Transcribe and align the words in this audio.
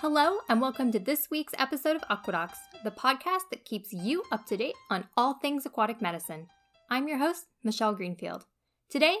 Hello, 0.00 0.38
and 0.48 0.60
welcome 0.60 0.92
to 0.92 1.00
this 1.00 1.26
week's 1.28 1.54
episode 1.58 1.96
of 1.96 2.02
Aquadocs, 2.02 2.58
the 2.84 2.92
podcast 2.92 3.50
that 3.50 3.64
keeps 3.64 3.92
you 3.92 4.22
up 4.30 4.46
to 4.46 4.56
date 4.56 4.76
on 4.90 5.08
all 5.16 5.34
things 5.34 5.66
aquatic 5.66 6.00
medicine. 6.00 6.46
I'm 6.88 7.08
your 7.08 7.18
host, 7.18 7.46
Michelle 7.64 7.94
Greenfield. 7.94 8.44
Today, 8.88 9.16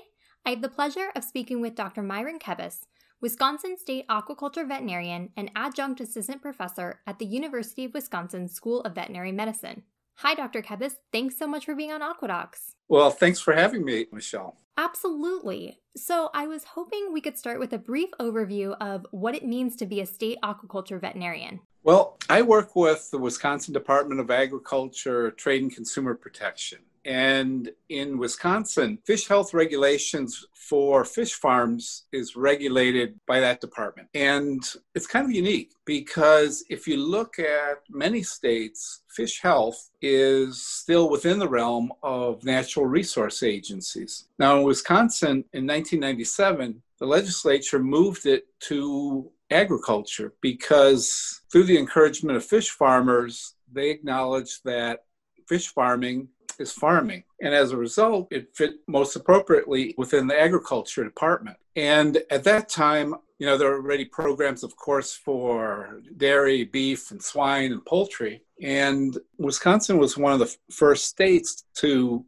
I 0.46 0.50
have 0.50 0.62
the 0.62 0.68
pleasure 0.68 1.10
of 1.16 1.24
speaking 1.24 1.60
with 1.60 1.74
Dr. 1.74 2.00
Myron 2.00 2.38
Kebus, 2.38 2.82
Wisconsin 3.20 3.76
State 3.76 4.06
aquaculture 4.06 4.68
veterinarian 4.68 5.30
and 5.36 5.50
adjunct 5.56 6.00
assistant 6.00 6.42
professor 6.42 7.00
at 7.08 7.18
the 7.18 7.26
University 7.26 7.86
of 7.86 7.92
Wisconsin 7.92 8.46
School 8.46 8.80
of 8.82 8.94
Veterinary 8.94 9.32
Medicine. 9.32 9.82
Hi, 10.18 10.36
Dr. 10.36 10.62
Kebus. 10.62 10.92
Thanks 11.12 11.36
so 11.36 11.48
much 11.48 11.64
for 11.64 11.74
being 11.74 11.90
on 11.90 12.02
Aquadocs. 12.02 12.74
Well, 12.88 13.10
thanks 13.10 13.40
for 13.40 13.52
having 13.52 13.84
me, 13.84 14.06
Michelle. 14.12 14.56
Absolutely. 14.76 15.80
So, 15.96 16.30
I 16.32 16.46
was 16.46 16.64
hoping 16.64 17.12
we 17.12 17.20
could 17.20 17.36
start 17.36 17.58
with 17.58 17.72
a 17.72 17.78
brief 17.78 18.10
overview 18.20 18.76
of 18.80 19.06
what 19.10 19.34
it 19.34 19.44
means 19.44 19.74
to 19.76 19.86
be 19.86 20.00
a 20.00 20.06
state 20.06 20.38
aquaculture 20.44 21.00
veterinarian. 21.00 21.60
Well, 21.82 22.16
I 22.28 22.42
work 22.42 22.76
with 22.76 23.10
the 23.10 23.18
Wisconsin 23.18 23.74
Department 23.74 24.20
of 24.20 24.30
Agriculture, 24.30 25.30
Trade 25.32 25.62
and 25.62 25.74
Consumer 25.74 26.14
Protection. 26.14 26.78
And 27.04 27.70
in 27.88 28.18
Wisconsin, 28.18 28.98
fish 29.04 29.28
health 29.28 29.54
regulations 29.54 30.46
for 30.54 31.04
fish 31.04 31.32
farms 31.32 32.04
is 32.12 32.36
regulated 32.36 33.18
by 33.26 33.40
that 33.40 33.60
department. 33.60 34.08
And 34.14 34.62
it's 34.94 35.06
kind 35.06 35.24
of 35.24 35.32
unique 35.32 35.72
because 35.84 36.64
if 36.68 36.86
you 36.86 36.98
look 36.98 37.38
at 37.38 37.78
many 37.88 38.22
states, 38.22 39.02
fish 39.08 39.40
health 39.40 39.90
is 40.02 40.62
still 40.62 41.08
within 41.08 41.38
the 41.38 41.48
realm 41.48 41.92
of 42.02 42.44
natural 42.44 42.86
resource 42.86 43.42
agencies. 43.42 44.28
Now, 44.38 44.58
in 44.58 44.64
Wisconsin 44.64 45.44
in 45.52 45.66
1997, 45.66 46.82
the 46.98 47.06
legislature 47.06 47.78
moved 47.78 48.26
it 48.26 48.46
to 48.60 49.30
agriculture 49.50 50.34
because 50.40 51.40
through 51.50 51.64
the 51.64 51.78
encouragement 51.78 52.36
of 52.36 52.44
fish 52.44 52.70
farmers, 52.70 53.54
they 53.72 53.90
acknowledged 53.90 54.60
that 54.64 55.04
fish 55.48 55.68
farming 55.68 56.28
is 56.58 56.72
farming. 56.72 57.24
And 57.40 57.54
as 57.54 57.72
a 57.72 57.76
result, 57.76 58.28
it 58.30 58.54
fit 58.54 58.74
most 58.86 59.16
appropriately 59.16 59.94
within 59.96 60.26
the 60.26 60.38
agriculture 60.38 61.04
department. 61.04 61.56
And 61.76 62.18
at 62.30 62.44
that 62.44 62.68
time, 62.68 63.14
you 63.38 63.46
know, 63.46 63.56
there 63.56 63.70
were 63.70 63.76
already 63.76 64.04
programs, 64.04 64.64
of 64.64 64.76
course, 64.76 65.14
for 65.14 66.00
dairy, 66.16 66.64
beef, 66.64 67.10
and 67.12 67.22
swine 67.22 67.72
and 67.72 67.84
poultry. 67.84 68.42
And 68.60 69.16
Wisconsin 69.38 69.98
was 69.98 70.16
one 70.16 70.32
of 70.32 70.40
the 70.40 70.54
first 70.70 71.04
states 71.04 71.64
to 71.76 72.24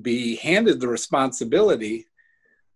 be 0.00 0.36
handed 0.36 0.80
the 0.80 0.88
responsibility 0.88 2.06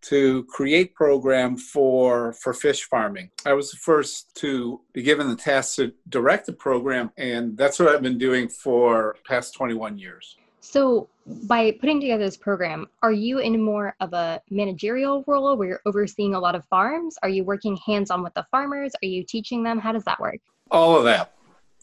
to 0.02 0.44
create 0.44 0.94
program 0.94 1.56
for 1.56 2.32
for 2.34 2.52
fish 2.52 2.84
farming. 2.84 3.30
I 3.44 3.54
was 3.54 3.70
the 3.70 3.78
first 3.78 4.34
to 4.36 4.80
be 4.92 5.02
given 5.02 5.28
the 5.28 5.36
task 5.36 5.76
to 5.76 5.92
direct 6.08 6.46
the 6.46 6.52
program, 6.52 7.10
and 7.16 7.56
that's 7.56 7.78
what 7.78 7.88
I've 7.88 8.02
been 8.02 8.18
doing 8.18 8.48
for 8.48 9.16
past 9.26 9.54
21 9.54 9.98
years. 9.98 10.36
So, 10.69 11.09
by 11.45 11.70
putting 11.81 12.00
together 12.00 12.25
this 12.25 12.36
program, 12.36 12.89
are 13.00 13.12
you 13.12 13.39
in 13.39 13.62
more 13.62 13.95
of 14.00 14.12
a 14.12 14.42
managerial 14.50 15.22
role 15.28 15.56
where 15.56 15.69
you're 15.69 15.81
overseeing 15.86 16.34
a 16.34 16.41
lot 16.41 16.56
of 16.56 16.64
farms? 16.64 17.17
Are 17.22 17.28
you 17.28 17.45
working 17.45 17.77
hands 17.77 18.11
on 18.11 18.22
with 18.25 18.34
the 18.34 18.45
farmers? 18.50 18.92
Are 19.00 19.06
you 19.06 19.22
teaching 19.22 19.62
them? 19.62 19.78
How 19.78 19.92
does 19.92 20.03
that 20.05 20.19
work? 20.19 20.41
All 20.72 20.97
of 20.97 21.05
that. 21.05 21.34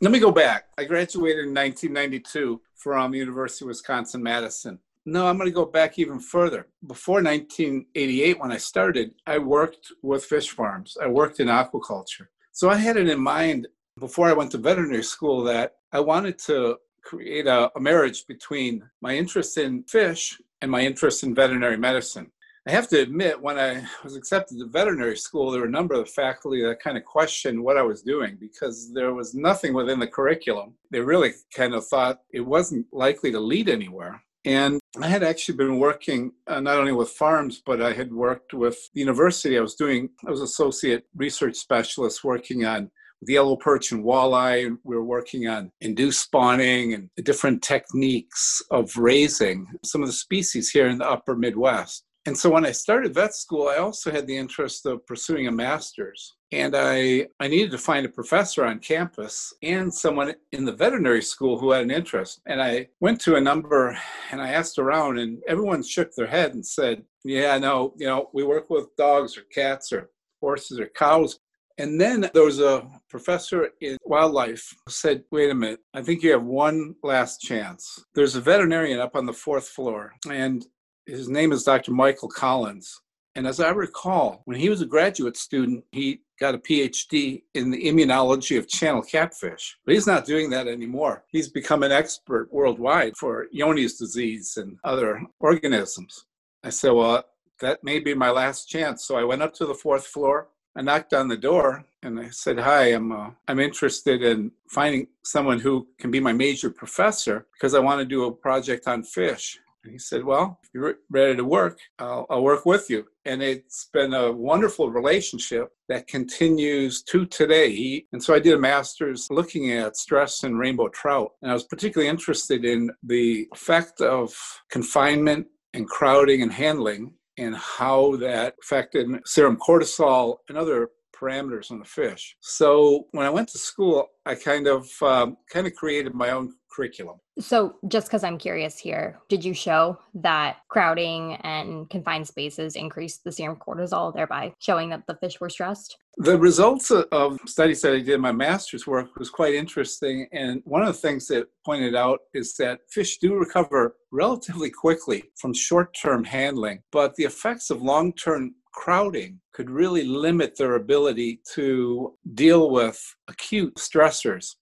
Let 0.01 0.11
me 0.11 0.19
go 0.19 0.31
back. 0.31 0.65
I 0.77 0.83
graduated 0.83 1.45
in 1.45 1.53
1992 1.53 2.59
from 2.75 3.13
University 3.13 3.63
of 3.63 3.69
Wisconsin 3.69 4.21
Madison. 4.21 4.79
No, 5.05 5.27
I'm 5.27 5.37
going 5.37 5.49
to 5.49 5.55
go 5.55 5.65
back 5.65 5.97
even 5.97 6.19
further. 6.19 6.67
Before 6.85 7.23
1988, 7.23 8.39
when 8.39 8.51
I 8.51 8.57
started, 8.57 9.13
I 9.25 9.37
worked 9.37 9.93
with 10.01 10.25
fish 10.25 10.49
farms. 10.49 10.97
I 11.01 11.07
worked 11.07 11.39
in 11.39 11.47
aquaculture. 11.47 12.27
So 12.51 12.69
I 12.69 12.75
had 12.75 12.97
it 12.97 13.07
in 13.07 13.19
mind 13.19 13.67
before 13.97 14.27
I 14.27 14.33
went 14.33 14.51
to 14.51 14.57
veterinary 14.57 15.03
school 15.03 15.41
that 15.43 15.75
I 15.93 16.01
wanted 16.01 16.37
to 16.39 16.77
create 17.03 17.47
a, 17.47 17.71
a 17.75 17.79
marriage 17.79 18.25
between 18.27 18.83
my 19.01 19.15
interest 19.15 19.57
in 19.57 19.83
fish 19.83 20.39
and 20.61 20.71
my 20.71 20.81
interest 20.81 21.23
in 21.23 21.35
veterinary 21.35 21.77
medicine. 21.77 22.31
I 22.65 22.71
have 22.71 22.87
to 22.89 23.01
admit, 23.01 23.41
when 23.41 23.59
I 23.59 23.83
was 24.05 24.15
accepted 24.15 24.57
to 24.59 24.67
veterinary 24.67 25.17
school, 25.17 25.51
there 25.51 25.59
were 25.59 25.67
a 25.67 25.71
number 25.71 25.95
of 25.95 26.09
faculty 26.09 26.63
that 26.63 26.81
kind 26.81 26.97
of 26.97 27.03
questioned 27.03 27.61
what 27.61 27.75
I 27.75 27.81
was 27.81 28.01
doing 28.01 28.37
because 28.39 28.93
there 28.93 29.13
was 29.13 29.35
nothing 29.35 29.73
within 29.73 29.99
the 29.99 30.07
curriculum. 30.07 30.75
They 30.89 31.01
really 31.01 31.33
kind 31.53 31.73
of 31.73 31.85
thought 31.85 32.21
it 32.31 32.39
wasn't 32.39 32.85
likely 32.93 33.31
to 33.33 33.39
lead 33.39 33.67
anywhere. 33.67 34.23
And 34.45 34.79
I 35.01 35.07
had 35.07 35.23
actually 35.23 35.57
been 35.57 35.77
working 35.77 36.31
uh, 36.47 36.61
not 36.61 36.77
only 36.77 36.93
with 36.93 37.09
farms, 37.09 37.61
but 37.65 37.81
I 37.81 37.91
had 37.91 38.13
worked 38.13 38.53
with 38.53 38.77
the 38.93 39.01
university. 39.01 39.57
I 39.57 39.61
was 39.61 39.75
doing, 39.75 40.09
I 40.25 40.31
was 40.31 40.41
associate 40.41 41.05
research 41.15 41.55
specialist 41.55 42.23
working 42.23 42.65
on 42.65 42.91
the 43.25 43.33
yellow 43.33 43.55
perch 43.55 43.91
and 43.91 44.03
walleye. 44.03 44.75
We 44.83 44.95
are 44.95 45.03
working 45.03 45.47
on 45.47 45.71
induced 45.81 46.23
spawning 46.23 46.93
and 46.93 47.09
different 47.23 47.61
techniques 47.61 48.61
of 48.71 48.95
raising 48.97 49.67
some 49.83 50.01
of 50.01 50.07
the 50.07 50.13
species 50.13 50.69
here 50.69 50.87
in 50.87 50.97
the 50.97 51.09
upper 51.09 51.35
Midwest. 51.35 52.03
And 52.25 52.37
so 52.37 52.49
when 52.49 52.65
I 52.65 52.71
started 52.71 53.13
vet 53.13 53.35
school, 53.35 53.67
I 53.67 53.77
also 53.77 54.09
had 54.09 54.27
the 54.27 54.37
interest 54.37 54.85
of 54.85 55.05
pursuing 55.05 55.47
a 55.47 55.51
master's. 55.51 56.35
And 56.53 56.73
I, 56.75 57.27
I 57.39 57.47
needed 57.47 57.71
to 57.71 57.77
find 57.77 58.05
a 58.05 58.09
professor 58.09 58.63
on 58.63 58.79
campus 58.79 59.53
and 59.61 59.93
someone 59.93 60.33
in 60.53 60.63
the 60.63 60.71
veterinary 60.71 61.21
school 61.21 61.59
who 61.59 61.71
had 61.71 61.83
an 61.83 61.91
interest. 61.91 62.39
And 62.45 62.61
I 62.61 62.87
went 63.01 63.19
to 63.21 63.35
a 63.35 63.41
number 63.41 63.97
and 64.31 64.41
I 64.41 64.51
asked 64.51 64.79
around, 64.79 65.19
and 65.19 65.41
everyone 65.47 65.83
shook 65.83 66.13
their 66.15 66.27
head 66.27 66.53
and 66.53 66.65
said, 66.65 67.03
Yeah, 67.25 67.57
no, 67.57 67.93
you 67.97 68.07
know, 68.07 68.29
we 68.33 68.43
work 68.43 68.69
with 68.69 68.95
dogs 68.95 69.37
or 69.37 69.41
cats 69.51 69.91
or 69.91 70.09
horses 70.39 70.79
or 70.79 70.87
cows, 70.87 71.39
and 71.77 71.99
then 71.99 72.29
there 72.33 72.43
was 72.43 72.59
a 72.59 72.87
professor 73.09 73.69
in 73.81 73.97
wildlife 74.03 74.75
said, 74.87 75.23
Wait 75.31 75.49
a 75.49 75.55
minute, 75.55 75.79
I 75.93 76.01
think 76.01 76.21
you 76.21 76.31
have 76.31 76.43
one 76.43 76.95
last 77.03 77.41
chance. 77.41 78.03
There's 78.13 78.35
a 78.35 78.41
veterinarian 78.41 78.99
up 78.99 79.15
on 79.15 79.25
the 79.25 79.33
fourth 79.33 79.67
floor, 79.67 80.13
and 80.29 80.65
his 81.05 81.29
name 81.29 81.51
is 81.51 81.63
Dr. 81.63 81.91
Michael 81.91 82.29
Collins. 82.29 83.01
And 83.35 83.47
as 83.47 83.59
I 83.59 83.71
recall, 83.71 84.43
when 84.45 84.59
he 84.59 84.69
was 84.69 84.81
a 84.81 84.85
graduate 84.85 85.35
student, 85.35 85.83
he 85.91 86.21
got 86.39 86.53
a 86.53 86.59
PhD 86.59 87.41
in 87.55 87.71
the 87.71 87.83
immunology 87.83 88.59
of 88.59 88.67
channel 88.67 89.01
catfish. 89.01 89.75
But 89.85 89.95
he's 89.95 90.05
not 90.05 90.25
doing 90.25 90.51
that 90.51 90.67
anymore. 90.67 91.23
He's 91.29 91.49
become 91.49 91.81
an 91.81 91.91
expert 91.91 92.53
worldwide 92.53 93.17
for 93.17 93.47
Johne's 93.51 93.97
disease 93.97 94.57
and 94.57 94.77
other 94.83 95.19
organisms. 95.39 96.25
I 96.63 96.69
said, 96.69 96.91
Well, 96.91 97.23
that 97.61 97.83
may 97.83 97.99
be 97.99 98.13
my 98.13 98.29
last 98.29 98.69
chance. 98.69 99.05
So 99.05 99.15
I 99.17 99.23
went 99.23 99.41
up 99.41 99.53
to 99.55 99.65
the 99.65 99.73
fourth 99.73 100.05
floor 100.05 100.49
I 100.75 100.81
knocked 100.81 101.13
on 101.13 101.27
the 101.27 101.37
door 101.37 101.85
and 102.01 102.19
I 102.19 102.29
said, 102.29 102.59
"Hi, 102.59 102.85
I'm 102.87 103.11
uh, 103.11 103.29
I'm 103.47 103.59
interested 103.59 104.23
in 104.23 104.51
finding 104.67 105.07
someone 105.23 105.59
who 105.59 105.87
can 105.99 106.11
be 106.11 106.19
my 106.19 106.33
major 106.33 106.69
professor 106.69 107.47
because 107.53 107.75
I 107.75 107.79
want 107.79 107.99
to 107.99 108.05
do 108.05 108.25
a 108.25 108.31
project 108.31 108.87
on 108.87 109.03
fish." 109.03 109.59
And 109.83 109.91
he 109.91 109.99
said, 109.99 110.23
"Well, 110.23 110.59
if 110.63 110.69
you're 110.73 110.95
ready 111.11 111.35
to 111.35 111.45
work, 111.45 111.77
I'll, 111.99 112.25
I'll 112.29 112.43
work 112.43 112.65
with 112.65 112.89
you." 112.89 113.05
And 113.25 113.43
it's 113.43 113.89
been 113.93 114.13
a 114.13 114.31
wonderful 114.31 114.89
relationship 114.89 115.69
that 115.89 116.07
continues 116.07 117.03
to 117.03 117.25
today. 117.27 117.69
He, 117.71 118.07
and 118.11 118.23
so 118.23 118.33
I 118.33 118.39
did 118.39 118.53
a 118.53 118.59
master's 118.59 119.27
looking 119.29 119.71
at 119.71 119.95
stress 119.95 120.43
in 120.43 120.57
rainbow 120.57 120.89
trout, 120.89 121.33
and 121.41 121.51
I 121.51 121.53
was 121.53 121.65
particularly 121.65 122.09
interested 122.09 122.65
in 122.65 122.91
the 123.03 123.47
effect 123.53 124.01
of 124.01 124.35
confinement 124.69 125.47
and 125.73 125.87
crowding 125.87 126.41
and 126.41 126.51
handling 126.51 127.13
and 127.37 127.55
how 127.55 128.15
that 128.17 128.55
affected 128.61 129.07
serum 129.25 129.57
cortisol 129.57 130.37
and 130.49 130.57
other 130.57 130.89
parameters 131.13 131.71
on 131.71 131.79
the 131.79 131.85
fish. 131.85 132.35
So 132.41 133.07
when 133.11 133.25
I 133.25 133.29
went 133.29 133.49
to 133.49 133.57
school, 133.57 134.07
I 134.25 134.35
kind 134.35 134.67
of 134.67 134.89
um, 135.01 135.37
kind 135.51 135.67
of 135.67 135.75
created 135.75 136.13
my 136.13 136.31
own 136.31 136.53
curriculum. 136.73 137.17
So, 137.39 137.75
just 137.87 138.07
because 138.07 138.23
I'm 138.23 138.37
curious 138.37 138.77
here, 138.77 139.19
did 139.29 139.43
you 139.43 139.53
show 139.53 139.97
that 140.15 140.57
crowding 140.69 141.35
and 141.37 141.89
confined 141.89 142.27
spaces 142.27 142.75
increased 142.75 143.23
the 143.23 143.31
serum 143.31 143.57
cortisol, 143.57 144.13
thereby 144.13 144.53
showing 144.59 144.89
that 144.89 145.07
the 145.07 145.15
fish 145.15 145.39
were 145.39 145.49
stressed? 145.49 145.97
The 146.17 146.37
results 146.37 146.91
of 146.91 147.39
studies 147.47 147.81
that 147.81 147.93
I 147.93 147.97
did 147.97 148.09
in 148.09 148.21
my 148.21 148.31
master's 148.31 148.85
work 148.85 149.15
was 149.17 149.31
quite 149.31 149.55
interesting. 149.55 150.27
And 150.31 150.61
one 150.63 150.83
of 150.83 150.87
the 150.87 150.93
things 150.93 151.27
that 151.27 151.47
pointed 151.65 151.95
out 151.95 152.19
is 152.35 152.55
that 152.57 152.81
fish 152.89 153.17
do 153.17 153.35
recover 153.35 153.95
relatively 154.11 154.69
quickly 154.69 155.23
from 155.39 155.53
short 155.53 155.95
term 155.99 156.23
handling, 156.23 156.81
but 156.91 157.15
the 157.15 157.23
effects 157.23 157.71
of 157.71 157.81
long 157.81 158.13
term 158.13 158.53
crowding 158.73 159.39
could 159.53 159.69
really 159.69 160.03
limit 160.03 160.57
their 160.57 160.75
ability 160.75 161.39
to 161.53 162.13
deal 162.33 162.71
with 162.71 162.99
acute 163.27 163.75
stressors 163.75 164.55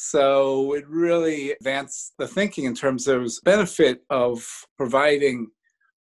so 0.00 0.74
it 0.74 0.86
really 0.88 1.52
advanced 1.52 2.14
the 2.18 2.28
thinking 2.28 2.64
in 2.64 2.74
terms 2.74 3.08
of 3.08 3.28
benefit 3.44 4.04
of 4.10 4.46
providing 4.76 5.48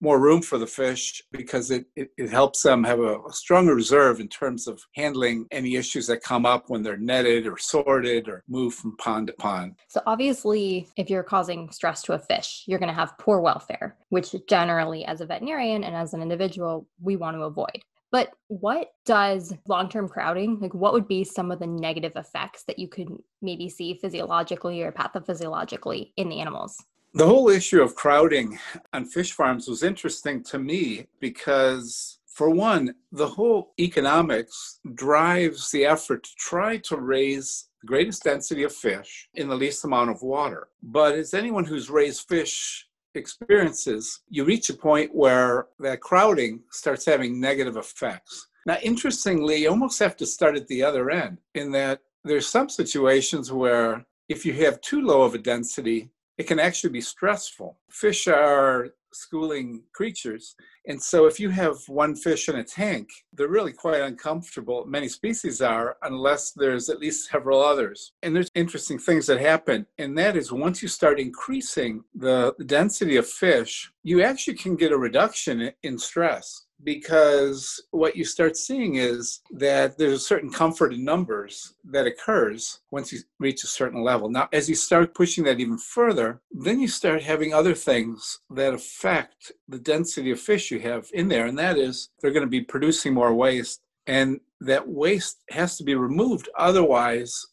more 0.02 0.20
room 0.20 0.42
for 0.42 0.60
the 0.60 0.68
fish 0.68 1.22
because 1.32 1.72
it, 1.72 1.86
it, 1.96 2.10
it, 2.16 2.30
helps 2.30 2.62
them 2.62 2.84
have 2.84 3.00
a, 3.00 3.20
a 3.22 3.34
stronger 3.34 3.74
reserve 3.74 4.20
in 4.20 4.28
terms 4.28 4.68
of 4.68 4.80
handling 4.94 5.48
any 5.50 5.76
issues 5.76 6.06
that 6.06 6.22
come 6.22 6.46
up 6.46 6.66
when 6.68 6.84
they're 6.84 6.98
netted 6.98 7.48
or 7.48 7.58
sorted 7.58 8.28
or 8.28 8.44
moved 8.48 8.78
from 8.78 8.96
pond 8.98 9.26
to 9.26 9.34
pond. 9.34 9.76
So, 9.88 10.02
obviously, 10.06 10.88
if 10.98 11.10
you're 11.10 11.24
causing 11.24 11.72
stress 11.72 12.04
to 12.04 12.14
a 12.14 12.20
fish, 12.20 12.66
you're 12.68 12.80
going 12.80 12.90
to 12.90 12.96
have 12.96 13.18
poor 13.18 13.40
welfare, 13.40 13.96
which 14.10 14.36
generally, 14.48 15.06
as 15.06 15.22
a 15.22 15.26
veterinarian 15.26 15.84
and 15.84 15.96
as 15.96 16.14
an 16.14 16.22
individual, 16.22 16.88
we 17.02 17.16
want 17.16 17.36
to 17.36 17.44
avoid. 17.44 17.84
But 18.12 18.32
what 18.48 18.94
does 19.06 19.54
long 19.68 19.90
term 19.90 20.08
crowding, 20.08 20.60
like, 20.60 20.74
what 20.74 20.94
would 20.94 21.08
be 21.08 21.24
some 21.24 21.52
of 21.52 21.60
the 21.60 21.68
negative 21.68 22.14
effects 22.16 22.64
that 22.64 22.80
you 22.80 22.88
could 22.88 23.10
maybe 23.42 23.70
see 23.70 23.96
physiologically 23.96 24.82
or 24.82 24.92
pathophysiologically 24.92 26.12
in 26.16 26.30
the 26.30 26.40
animals? 26.40 26.78
The 27.14 27.26
whole 27.26 27.50
issue 27.50 27.82
of 27.82 27.96
crowding 27.96 28.60
on 28.94 29.06
fish 29.06 29.32
farms 29.32 29.68
was 29.68 29.84
interesting 29.84 30.44
to 30.46 30.60
me 30.60 31.08
because, 31.20 32.20
for 32.28 32.50
one, 32.50 32.96
the 33.12 33.28
whole 33.28 33.74
economics 33.80 34.80
drives 34.94 35.72
the 35.72 35.86
effort 35.86 36.24
to 36.24 36.36
try 36.38 36.78
to 36.78 36.98
raise 36.98 37.70
the 37.82 37.88
greatest 37.88 38.24
density 38.24 38.64
of 38.64 38.74
fish 38.74 39.30
in 39.34 39.48
the 39.48 39.56
least 39.56 39.84
amount 39.84 40.10
of 40.10 40.22
water. 40.22 40.68
But 40.84 41.16
as 41.16 41.34
anyone 41.34 41.66
who's 41.66 41.90
raised 41.90 42.28
fish 42.28 42.87
experiences, 43.18 44.22
you 44.30 44.46
reach 44.46 44.70
a 44.70 44.74
point 44.74 45.14
where 45.14 45.68
that 45.80 46.02
crowding 46.02 46.62
starts 46.72 47.06
having 47.06 47.40
negative 47.40 47.78
effects. 47.78 48.48
Now, 48.66 48.78
interestingly, 48.84 49.58
you 49.58 49.70
almost 49.70 50.00
have 50.00 50.16
to 50.18 50.26
start 50.26 50.56
at 50.58 50.68
the 50.68 50.84
other 50.84 51.10
end 51.10 51.40
in 51.56 51.72
that 51.72 52.02
there's 52.24 52.48
some 52.48 52.70
situations 52.70 53.52
where 53.52 54.06
if 54.30 54.46
you 54.46 54.54
have 54.54 54.82
too 54.82 55.02
low 55.02 55.22
of 55.22 55.34
a 55.34 55.38
density, 55.38 56.10
it 56.38 56.48
can 56.48 56.60
actually 56.60 56.92
be 56.92 57.02
stressful. 57.02 57.80
Fish 57.90 58.28
are 58.28 58.90
schooling 59.18 59.84
creatures. 59.94 60.56
And 60.88 61.02
so 61.02 61.26
if 61.26 61.40
you 61.40 61.50
have 61.50 61.78
one 61.88 62.16
fish 62.16 62.48
in 62.50 62.56
a 62.56 62.64
tank, 62.64 63.10
they're 63.34 63.48
really 63.48 63.74
quite 63.74 64.02
uncomfortable. 64.02 64.86
Many 64.86 65.10
species 65.10 65.62
are, 65.62 65.98
unless 66.04 66.52
there's 66.52 66.90
at 66.90 67.00
least 67.00 67.30
several 67.30 67.62
others. 67.62 68.14
And 68.24 68.36
there's 68.36 68.52
interesting 68.56 69.00
things 69.00 69.28
that 69.28 69.40
happen. 69.40 69.86
And 69.98 70.18
that 70.18 70.38
is 70.38 70.52
once 70.52 70.82
you 70.82 70.88
start 70.88 71.20
increasing 71.20 72.04
the 72.16 72.54
density 72.66 73.18
of 73.18 73.28
fish, 73.28 73.92
you 74.04 74.22
actually 74.22 74.56
can 74.56 74.76
get 74.76 74.92
a 74.92 74.98
reduction 74.98 75.72
in 75.84 75.98
stress 75.98 76.67
because 76.84 77.82
what 77.92 78.16
you 78.16 78.24
start 78.24 78.56
seeing 78.56 78.96
is 78.96 79.42
that 79.52 79.98
there's 79.98 80.14
a 80.14 80.20
certain 80.20 80.52
comfort 80.52 80.94
in 80.94 81.04
numbers 81.04 81.74
that 81.86 82.08
occurs 82.08 82.80
once 82.92 83.12
you 83.12 83.20
reach 83.40 83.64
a 83.64 83.68
certain 83.68 84.04
level. 84.04 84.30
Now, 84.30 84.48
as 84.54 84.70
you 84.70 84.76
start 84.76 85.16
pushing 85.16 85.44
that 85.46 85.60
even 85.60 85.78
further, 85.78 86.42
then 86.52 86.80
you 86.80 86.88
start 86.88 87.24
having 87.24 87.54
other 87.54 87.74
things 87.74 88.40
that 88.52 88.74
affect 88.74 89.52
the 89.68 89.80
density 89.80 90.32
of 90.32 90.40
fish 90.40 90.72
you 90.72 90.80
have 90.80 91.08
in 91.14 91.28
there, 91.28 91.48
and 91.48 91.58
that 91.58 91.78
is 91.78 92.10
they're 92.22 92.32
going 92.32 92.46
to 92.46 92.50
be 92.50 92.62
producing 92.62 93.14
more 93.14 93.34
waste, 93.34 93.82
and 94.06 94.40
that 94.62 94.88
waste 94.88 95.42
has 95.50 95.78
to 95.78 95.84
be 95.84 95.96
removed. 95.96 96.50
Otherwise, 96.58 97.46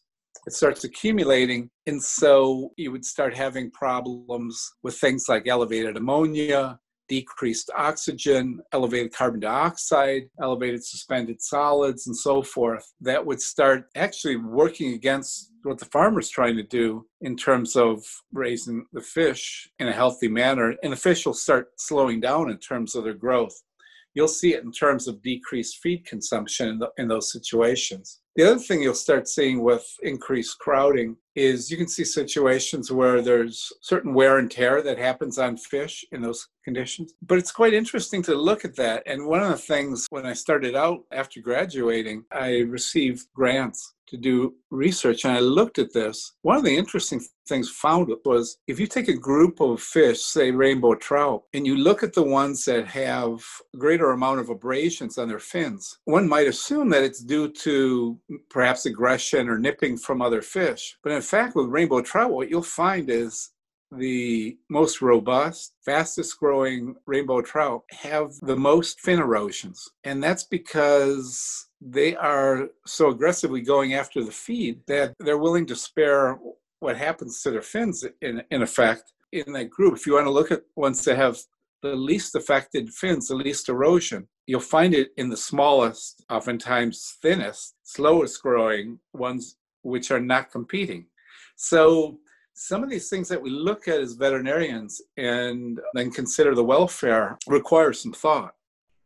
it 0.45 0.53
starts 0.53 0.83
accumulating. 0.83 1.69
And 1.87 2.01
so 2.01 2.71
you 2.77 2.91
would 2.91 3.05
start 3.05 3.35
having 3.35 3.71
problems 3.71 4.73
with 4.83 4.97
things 4.97 5.25
like 5.27 5.47
elevated 5.47 5.97
ammonia, 5.97 6.79
decreased 7.07 7.69
oxygen, 7.75 8.59
elevated 8.71 9.13
carbon 9.13 9.39
dioxide, 9.39 10.23
elevated 10.41 10.83
suspended 10.83 11.41
solids, 11.41 12.07
and 12.07 12.15
so 12.15 12.41
forth, 12.41 12.93
that 13.01 13.25
would 13.25 13.41
start 13.41 13.85
actually 13.95 14.37
working 14.37 14.93
against 14.93 15.51
what 15.63 15.79
the 15.79 15.85
farmer's 15.85 16.29
trying 16.29 16.55
to 16.55 16.63
do 16.63 17.05
in 17.21 17.35
terms 17.35 17.75
of 17.75 18.03
raising 18.31 18.85
the 18.93 19.01
fish 19.01 19.69
in 19.79 19.87
a 19.87 19.93
healthy 19.93 20.27
manner. 20.27 20.75
And 20.83 20.93
the 20.93 20.97
fish 20.97 21.25
will 21.25 21.33
start 21.33 21.69
slowing 21.77 22.19
down 22.19 22.49
in 22.49 22.57
terms 22.57 22.95
of 22.95 23.03
their 23.03 23.13
growth. 23.13 23.55
You'll 24.13 24.27
see 24.27 24.53
it 24.53 24.63
in 24.63 24.71
terms 24.71 25.07
of 25.07 25.21
decreased 25.21 25.79
feed 25.81 26.05
consumption 26.05 26.69
in, 26.69 26.79
the, 26.79 26.89
in 26.97 27.07
those 27.07 27.31
situations. 27.31 28.21
The 28.35 28.43
other 28.43 28.59
thing 28.59 28.81
you'll 28.81 28.95
start 28.95 29.29
seeing 29.29 29.63
with 29.63 29.85
increased 30.03 30.59
crowding 30.59 31.15
is 31.35 31.71
you 31.71 31.77
can 31.77 31.87
see 31.87 32.03
situations 32.03 32.91
where 32.91 33.21
there's 33.21 33.71
certain 33.81 34.13
wear 34.13 34.39
and 34.39 34.49
tear 34.49 34.81
that 34.81 34.97
happens 34.97 35.37
on 35.37 35.55
fish 35.55 36.03
in 36.11 36.21
those 36.21 36.47
conditions. 36.63 37.13
But 37.21 37.37
it's 37.37 37.51
quite 37.51 37.73
interesting 37.73 38.21
to 38.23 38.35
look 38.35 38.65
at 38.65 38.75
that. 38.75 39.03
And 39.05 39.25
one 39.25 39.43
of 39.43 39.49
the 39.49 39.57
things 39.57 40.07
when 40.09 40.25
I 40.25 40.33
started 40.33 40.75
out 40.75 41.03
after 41.11 41.39
graduating, 41.39 42.25
I 42.31 42.59
received 42.59 43.27
grants 43.33 43.93
to 44.07 44.17
do 44.17 44.53
research 44.69 45.25
and 45.25 45.33
I 45.33 45.39
looked 45.39 45.79
at 45.79 45.93
this. 45.93 46.33
One 46.43 46.57
of 46.57 46.63
the 46.63 46.77
interesting 46.77 47.21
things 47.47 47.69
found 47.69 48.11
was 48.23 48.57
if 48.67 48.79
you 48.79 48.87
take 48.87 49.07
a 49.07 49.17
group 49.17 49.59
of 49.59 49.81
fish, 49.81 50.21
say 50.21 50.51
rainbow 50.51 50.95
trout, 50.95 51.43
and 51.53 51.65
you 51.65 51.75
look 51.75 52.03
at 52.03 52.13
the 52.13 52.23
ones 52.23 52.65
that 52.65 52.87
have 52.87 53.43
greater 53.77 54.11
amount 54.11 54.39
of 54.39 54.49
abrasions 54.49 55.17
on 55.17 55.27
their 55.27 55.39
fins, 55.39 55.97
one 56.05 56.27
might 56.27 56.47
assume 56.47 56.89
that 56.89 57.03
it's 57.03 57.23
due 57.23 57.49
to 57.49 58.19
perhaps 58.49 58.85
aggression 58.85 59.49
or 59.49 59.57
nipping 59.57 59.97
from 59.97 60.21
other 60.21 60.41
fish. 60.41 60.97
But 61.03 61.11
in 61.13 61.21
fact, 61.21 61.55
with 61.55 61.67
rainbow 61.67 62.01
trout, 62.01 62.31
what 62.31 62.49
you'll 62.49 62.63
find 62.63 63.09
is 63.09 63.51
the 63.91 64.57
most 64.69 65.01
robust, 65.01 65.75
fastest 65.85 66.39
growing 66.39 66.95
rainbow 67.05 67.41
trout 67.41 67.83
have 67.91 68.33
the 68.41 68.55
most 68.55 68.99
fin 68.99 69.19
erosions. 69.19 69.87
And 70.03 70.23
that's 70.23 70.43
because 70.43 71.67
they 71.79 72.15
are 72.15 72.69
so 72.85 73.09
aggressively 73.09 73.61
going 73.61 73.93
after 73.93 74.23
the 74.23 74.31
feed 74.31 74.81
that 74.87 75.13
they're 75.19 75.37
willing 75.37 75.65
to 75.67 75.75
spare 75.75 76.39
what 76.79 76.97
happens 76.97 77.41
to 77.41 77.51
their 77.51 77.61
fins 77.61 78.05
in, 78.21 78.41
in 78.51 78.61
effect 78.61 79.13
in 79.31 79.53
that 79.53 79.69
group. 79.69 79.95
If 79.95 80.05
you 80.05 80.13
want 80.13 80.25
to 80.25 80.31
look 80.31 80.51
at 80.51 80.63
ones 80.75 81.03
that 81.05 81.17
have 81.17 81.37
the 81.81 81.95
least 81.95 82.35
affected 82.35 82.89
fins, 82.89 83.27
the 83.27 83.35
least 83.35 83.69
erosion, 83.69 84.27
you'll 84.47 84.59
find 84.59 84.93
it 84.93 85.11
in 85.17 85.29
the 85.29 85.37
smallest, 85.37 86.23
oftentimes 86.29 87.17
thinnest, 87.21 87.75
slowest 87.83 88.41
growing 88.41 88.99
ones 89.13 89.57
which 89.81 90.11
are 90.11 90.19
not 90.19 90.51
competing. 90.51 91.05
So 91.55 92.19
some 92.53 92.83
of 92.83 92.89
these 92.89 93.09
things 93.09 93.27
that 93.29 93.41
we 93.41 93.49
look 93.49 93.87
at 93.87 93.99
as 93.99 94.13
veterinarians 94.13 95.01
and 95.17 95.79
then 95.93 96.11
consider 96.11 96.55
the 96.55 96.63
welfare 96.63 97.37
require 97.47 97.93
some 97.93 98.13
thought. 98.13 98.53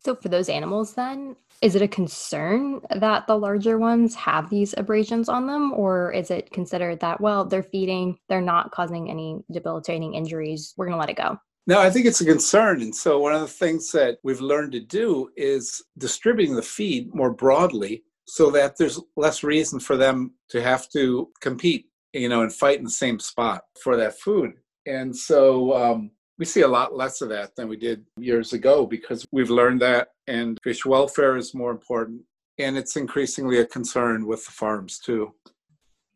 So 0.05 0.15
for 0.15 0.29
those 0.29 0.49
animals 0.49 0.93
then, 0.93 1.35
is 1.61 1.75
it 1.75 1.81
a 1.81 1.87
concern 1.87 2.79
that 2.95 3.27
the 3.27 3.37
larger 3.37 3.77
ones 3.77 4.15
have 4.15 4.49
these 4.49 4.73
abrasions 4.77 5.27
on 5.27 5.45
them 5.45 5.73
or 5.73 6.11
is 6.13 6.31
it 6.31 6.51
considered 6.51 6.99
that 7.01 7.19
well 7.19 7.43
they're 7.43 7.63
feeding 7.63 8.17
they're 8.29 8.39
not 8.39 8.71
causing 8.71 9.09
any 9.09 9.43
debilitating 9.51 10.13
injuries 10.13 10.73
we're 10.77 10.85
going 10.85 10.95
to 10.95 10.99
let 10.99 11.09
it 11.09 11.17
go 11.17 11.37
no, 11.67 11.79
I 11.79 11.89
think 11.89 12.05
it's 12.05 12.21
a 12.21 12.25
concern. 12.25 12.81
And 12.81 12.95
so, 12.95 13.19
one 13.19 13.33
of 13.33 13.41
the 13.41 13.47
things 13.47 13.91
that 13.91 14.17
we've 14.23 14.41
learned 14.41 14.71
to 14.73 14.79
do 14.79 15.29
is 15.35 15.81
distributing 15.97 16.55
the 16.55 16.61
feed 16.61 17.13
more 17.13 17.31
broadly 17.31 18.03
so 18.25 18.49
that 18.51 18.77
there's 18.77 18.99
less 19.15 19.43
reason 19.43 19.79
for 19.79 19.97
them 19.97 20.33
to 20.49 20.61
have 20.61 20.89
to 20.89 21.29
compete, 21.41 21.87
you 22.13 22.29
know, 22.29 22.41
and 22.41 22.53
fight 22.53 22.77
in 22.77 22.83
the 22.83 22.89
same 22.89 23.19
spot 23.19 23.63
for 23.81 23.97
that 23.97 24.19
food. 24.19 24.53
And 24.85 25.15
so, 25.15 25.75
um, 25.75 26.11
we 26.39 26.45
see 26.45 26.61
a 26.61 26.67
lot 26.67 26.95
less 26.95 27.21
of 27.21 27.29
that 27.29 27.55
than 27.55 27.67
we 27.67 27.75
did 27.75 28.05
years 28.17 28.53
ago 28.53 28.85
because 28.85 29.25
we've 29.31 29.49
learned 29.49 29.81
that, 29.81 30.09
and 30.27 30.57
fish 30.63 30.85
welfare 30.85 31.35
is 31.35 31.53
more 31.53 31.69
important. 31.71 32.21
And 32.57 32.77
it's 32.77 32.95
increasingly 32.95 33.59
a 33.59 33.65
concern 33.65 34.25
with 34.25 34.45
the 34.45 34.51
farms 34.51 34.99
too. 34.99 35.33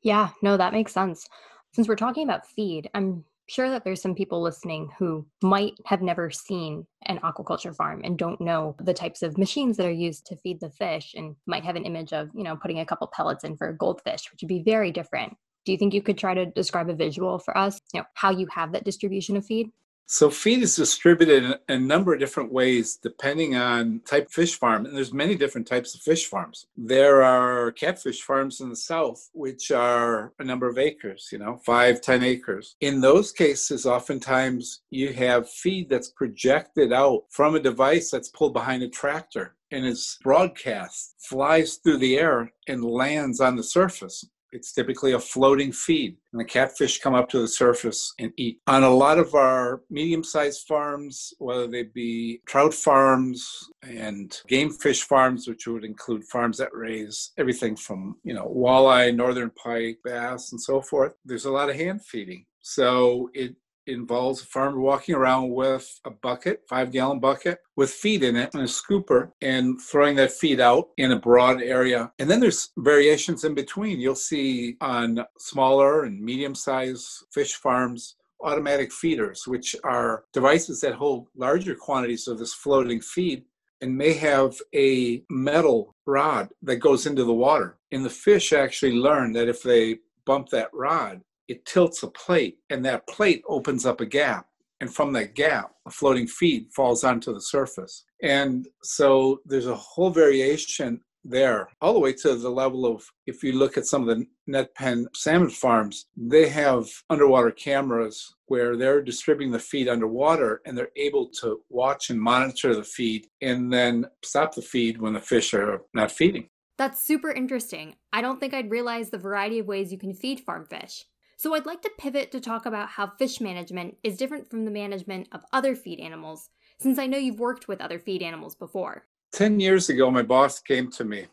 Yeah, 0.02 0.30
no, 0.42 0.58
that 0.58 0.74
makes 0.74 0.94
sense. 0.94 1.28
Since 1.74 1.88
we're 1.88 1.96
talking 1.96 2.24
about 2.24 2.48
feed, 2.48 2.90
I'm 2.94 3.26
sure 3.48 3.70
that 3.70 3.84
there's 3.84 4.02
some 4.02 4.16
people 4.16 4.42
listening 4.42 4.90
who 4.98 5.26
might 5.42 5.74
have 5.86 6.02
never 6.02 6.32
seen 6.32 6.86
an 7.06 7.20
aquaculture 7.20 7.76
farm 7.76 8.02
and 8.04 8.18
don't 8.18 8.40
know 8.40 8.76
the 8.80 8.94
types 8.94 9.22
of 9.22 9.38
machines 9.38 9.78
that 9.78 9.86
are 9.86 9.92
used 9.92 10.26
to 10.28 10.38
feed 10.38 10.60
the 10.60 10.70
fish 10.70 11.14
and 11.16 11.36
might 11.46 11.66
have 11.66 11.76
an 11.76 11.86
image 11.86 12.14
of, 12.14 12.30
you 12.34 12.44
know, 12.44 12.56
putting 12.56 12.80
a 12.80 12.86
couple 12.86 13.10
pellets 13.14 13.44
in 13.44 13.58
for 13.58 13.68
a 13.68 13.78
goldfish, 13.78 14.32
which 14.32 14.42
would 14.42 14.48
be 14.48 14.64
very 14.64 14.92
different. 14.92 15.36
Do 15.66 15.72
you 15.72 15.78
think 15.78 15.94
you 15.94 16.02
could 16.02 16.18
try 16.18 16.34
to 16.34 16.46
describe 16.46 16.90
a 16.90 16.96
visual 16.96 17.40
for 17.40 17.58
us, 17.58 17.80
you 17.94 18.00
know, 18.00 18.06
how 18.16 18.32
you 18.32 18.48
have 18.48 18.72
that 18.74 18.84
distribution 18.84 19.38
of 19.38 19.46
feed? 19.46 19.70
So 20.06 20.30
feed 20.30 20.62
is 20.62 20.76
distributed 20.76 21.44
in 21.44 21.56
a 21.70 21.80
number 21.80 22.14
of 22.14 22.20
different 22.20 22.52
ways 22.52 22.98
depending 23.02 23.56
on 23.56 24.02
type 24.06 24.30
fish 24.30 24.60
farm. 24.60 24.86
And 24.86 24.96
there's 24.96 25.14
many 25.14 25.36
different 25.36 25.66
types 25.66 25.96
of 25.96 26.02
fish 26.02 26.28
farms. 26.28 26.68
There 26.76 27.24
are 27.24 27.72
catfish 27.72 28.22
farms 28.22 28.62
in 28.62 28.70
the 28.70 28.76
south, 28.76 29.30
which 29.34 29.72
are 29.72 30.34
a 30.40 30.44
number 30.44 30.68
of 30.68 30.78
acres, 30.78 31.30
you 31.32 31.40
know, 31.40 31.58
five, 31.66 32.02
ten 32.02 32.24
acres. 32.24 32.76
In 32.82 33.02
those 33.02 33.32
cases, 33.32 33.86
oftentimes 33.86 34.82
you 34.90 35.14
have 35.14 35.50
feed 35.50 35.90
that's 35.90 36.10
projected 36.10 36.92
out 36.94 37.24
from 37.30 37.56
a 37.56 37.60
device 37.60 38.12
that's 38.12 38.30
pulled 38.30 38.54
behind 38.54 38.84
a 38.84 38.90
tractor 38.90 39.56
and 39.72 39.86
is 39.86 40.20
broadcast, 40.24 41.16
flies 41.20 41.78
through 41.78 41.98
the 41.98 42.18
air 42.18 42.52
and 42.68 42.86
lands 42.86 43.40
on 43.40 43.56
the 43.56 43.64
surface. 43.64 44.24
It's 44.54 44.72
typically 44.72 45.14
a 45.14 45.20
floating 45.20 45.72
feed, 45.72 46.16
and 46.32 46.40
the 46.40 46.46
catfish 46.46 47.00
come 47.00 47.16
up 47.16 47.28
to 47.30 47.40
the 47.40 47.48
surface 47.48 48.14
and 48.20 48.32
eat. 48.38 48.60
On 48.68 48.84
a 48.84 48.90
lot 48.90 49.20
of 49.20 49.34
our 49.36 49.82
medium 49.90 50.24
sized 50.24 50.68
farms, 50.68 51.34
whether 51.40 51.68
they 51.68 51.84
be 51.84 52.42
trout 52.46 52.74
farms 52.74 53.70
and 53.82 54.40
game 54.48 54.70
fish 54.72 55.04
farms, 55.04 55.48
which 55.48 55.68
would 55.68 55.84
include 55.84 56.24
farms 56.26 56.58
that 56.58 56.74
raise 56.74 57.32
everything 57.38 57.76
from, 57.76 58.16
you 58.24 58.34
know, 58.34 58.52
walleye, 58.56 59.16
northern 59.16 59.50
pike, 59.52 59.98
bass, 60.04 60.52
and 60.52 60.62
so 60.62 60.82
forth, 60.82 61.16
there's 61.26 61.46
a 61.46 61.52
lot 61.52 61.70
of 61.70 61.76
hand 61.76 62.06
feeding. 62.06 62.46
So 62.62 63.30
it 63.34 63.56
involves 63.88 64.42
a 64.42 64.46
farmer 64.46 64.80
walking 64.80 65.16
around 65.16 65.50
with 65.50 66.00
a 66.06 66.12
bucket, 66.12 66.62
five 66.70 66.92
gallon 66.92 67.20
bucket, 67.20 67.60
with 67.76 67.92
feed 67.92 68.24
in 68.24 68.36
it 68.36 68.54
and 68.54 68.64
a 68.64 68.68
scooper 68.68 69.32
and 69.42 69.82
throwing 69.82 70.16
that 70.16 70.32
feed 70.32 70.60
out 70.60 70.90
in 70.98 71.12
a 71.12 71.20
broad 71.20 71.62
area. 71.62 72.12
And 72.20 72.30
then 72.30 72.40
there's 72.40 72.72
variations 72.78 73.44
in 73.44 73.54
between. 73.54 74.00
You'll 74.00 74.16
see 74.16 74.78
on 74.82 75.26
smaller 75.38 76.04
and 76.04 76.22
medium 76.22 76.56
sized 76.56 77.26
fish 77.32 77.54
farms 77.54 78.16
automatic 78.44 78.92
feeders, 78.92 79.48
which 79.48 79.76
are 79.84 80.26
devices 80.34 80.82
that 80.82 80.94
hold 80.94 81.28
larger 81.36 81.76
quantities 81.76 82.28
of 82.28 82.38
this 82.38 82.54
floating 82.54 83.00
feed 83.00 83.46
and 83.82 83.98
may 83.98 84.14
have 84.14 84.56
a 84.76 85.24
metal 85.30 85.96
rod 86.06 86.50
that 86.62 86.78
goes 86.78 87.06
into 87.06 87.24
the 87.24 87.34
water. 87.34 87.78
And 87.92 88.06
the 88.06 88.10
fish 88.10 88.54
actually 88.54 88.94
learn 88.94 89.34
that 89.34 89.50
if 89.50 89.64
they 89.64 90.00
bump 90.26 90.50
that 90.50 90.70
rod, 90.74 91.22
it 91.48 91.66
tilts 91.66 92.04
a 92.04 92.08
plate, 92.08 92.58
and 92.70 92.86
that 92.86 93.08
plate 93.08 93.44
opens 93.48 93.86
up 93.86 94.02
a 94.02 94.06
gap. 94.06 94.48
And 94.82 94.94
from 94.94 95.14
that 95.14 95.36
gap, 95.36 95.72
a 95.86 95.92
floating 95.92 96.28
feed 96.28 96.68
falls 96.76 97.04
onto 97.04 97.34
the 97.34 97.42
surface. 97.42 98.06
And 98.22 98.68
so 98.84 99.40
there's 99.46 99.68
a 99.68 99.76
whole 99.76 100.10
variation 100.10 101.02
there, 101.26 101.70
all 101.82 101.94
the 101.94 102.00
way 102.00 102.14
to 102.14 102.36
the 102.36 102.50
level 102.50 102.86
of 102.86 103.04
if 103.26 103.44
you 103.44 103.54
look 103.54 103.78
at 103.78 103.86
some 103.86 104.08
of 104.08 104.18
the 104.18 104.26
net 104.48 104.74
pen 104.76 105.08
salmon 105.14 105.50
farms, 105.50 106.08
they 106.18 106.50
have 106.50 106.88
underwater 107.10 107.52
cameras 107.52 108.36
where 108.48 108.76
they're 108.76 109.02
distributing 109.02 109.52
the 109.52 109.60
feed 109.60 109.88
underwater 109.88 110.62
and 110.66 110.78
they're 110.78 110.90
able 110.96 111.30
to 111.42 111.62
watch 111.70 112.10
and 112.10 112.20
monitor 112.20 112.76
the 112.76 112.84
feed 112.84 113.28
and 113.42 113.72
then 113.72 114.06
stop 114.24 114.54
the 114.54 114.62
feed 114.62 115.00
when 115.00 115.14
the 115.14 115.22
fish 115.22 115.54
are 115.54 115.82
not 115.94 116.12
feeding. 116.12 116.50
That's 116.78 117.06
super 117.06 117.32
interesting. 117.32 117.96
I 118.12 118.22
don't 118.22 118.40
think 118.40 118.54
I'd 118.54 118.72
realize 118.72 119.10
the 119.10 119.18
variety 119.18 119.60
of 119.60 119.68
ways 119.68 119.92
you 119.92 119.98
can 119.98 120.14
feed 120.14 120.42
farm 120.42 120.66
fish. 120.66 121.06
So 121.44 121.54
I'd 121.54 121.66
like 121.66 121.82
to 121.82 121.92
pivot 121.98 122.32
to 122.32 122.40
talk 122.40 122.66
about 122.66 122.88
how 122.88 123.06
fish 123.06 123.42
management 123.42 123.98
is 124.02 124.16
different 124.16 124.50
from 124.50 124.64
the 124.64 124.72
management 124.72 125.28
of 125.34 125.44
other 125.52 125.76
feed 125.76 126.00
animals, 126.00 126.48
since 126.80 126.98
I 126.98 127.06
know 127.06 127.18
you've 127.18 127.42
worked 127.42 127.68
with 127.68 127.82
other 127.82 128.00
feed 128.00 128.24
animals 128.24 128.56
before. 128.56 129.08
10 129.34 129.60
years 129.60 129.90
ago, 129.90 130.10
my 130.10 130.22
boss 130.22 130.62
came 130.62 130.90
to 130.92 131.04
me 131.04 131.28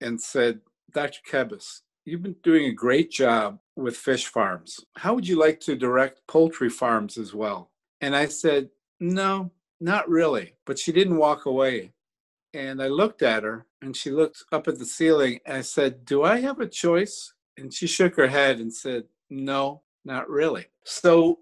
and 0.00 0.20
said, 0.20 0.58
Dr. 0.92 1.20
Kebus, 1.30 1.82
you've 2.04 2.24
been 2.24 2.34
doing 2.42 2.66
a 2.66 2.72
great 2.72 3.12
job 3.12 3.60
with 3.76 3.96
fish 3.96 4.26
farms. 4.26 4.80
How 4.96 5.14
would 5.14 5.28
you 5.28 5.38
like 5.38 5.60
to 5.60 5.76
direct 5.76 6.26
poultry 6.26 6.68
farms 6.68 7.16
as 7.16 7.32
well? 7.32 7.70
And 8.00 8.16
I 8.16 8.26
said, 8.26 8.68
No, 8.98 9.52
not 9.80 10.08
really. 10.08 10.56
But 10.66 10.80
she 10.80 10.90
didn't 10.90 11.18
walk 11.18 11.46
away. 11.46 11.92
And 12.52 12.82
I 12.82 12.88
looked 12.88 13.22
at 13.22 13.44
her 13.44 13.66
and 13.80 13.96
she 13.96 14.10
looked 14.10 14.42
up 14.50 14.66
at 14.66 14.80
the 14.80 14.86
ceiling 14.86 15.38
and 15.46 15.58
I 15.58 15.60
said, 15.60 16.04
Do 16.04 16.24
I 16.24 16.40
have 16.40 16.58
a 16.58 16.66
choice? 16.66 17.32
And 17.56 17.72
she 17.72 17.86
shook 17.86 18.16
her 18.16 18.26
head 18.26 18.58
and 18.58 18.74
said, 18.74 19.04
No, 19.32 19.80
not 20.04 20.28
really. 20.28 20.66
So 20.84 21.38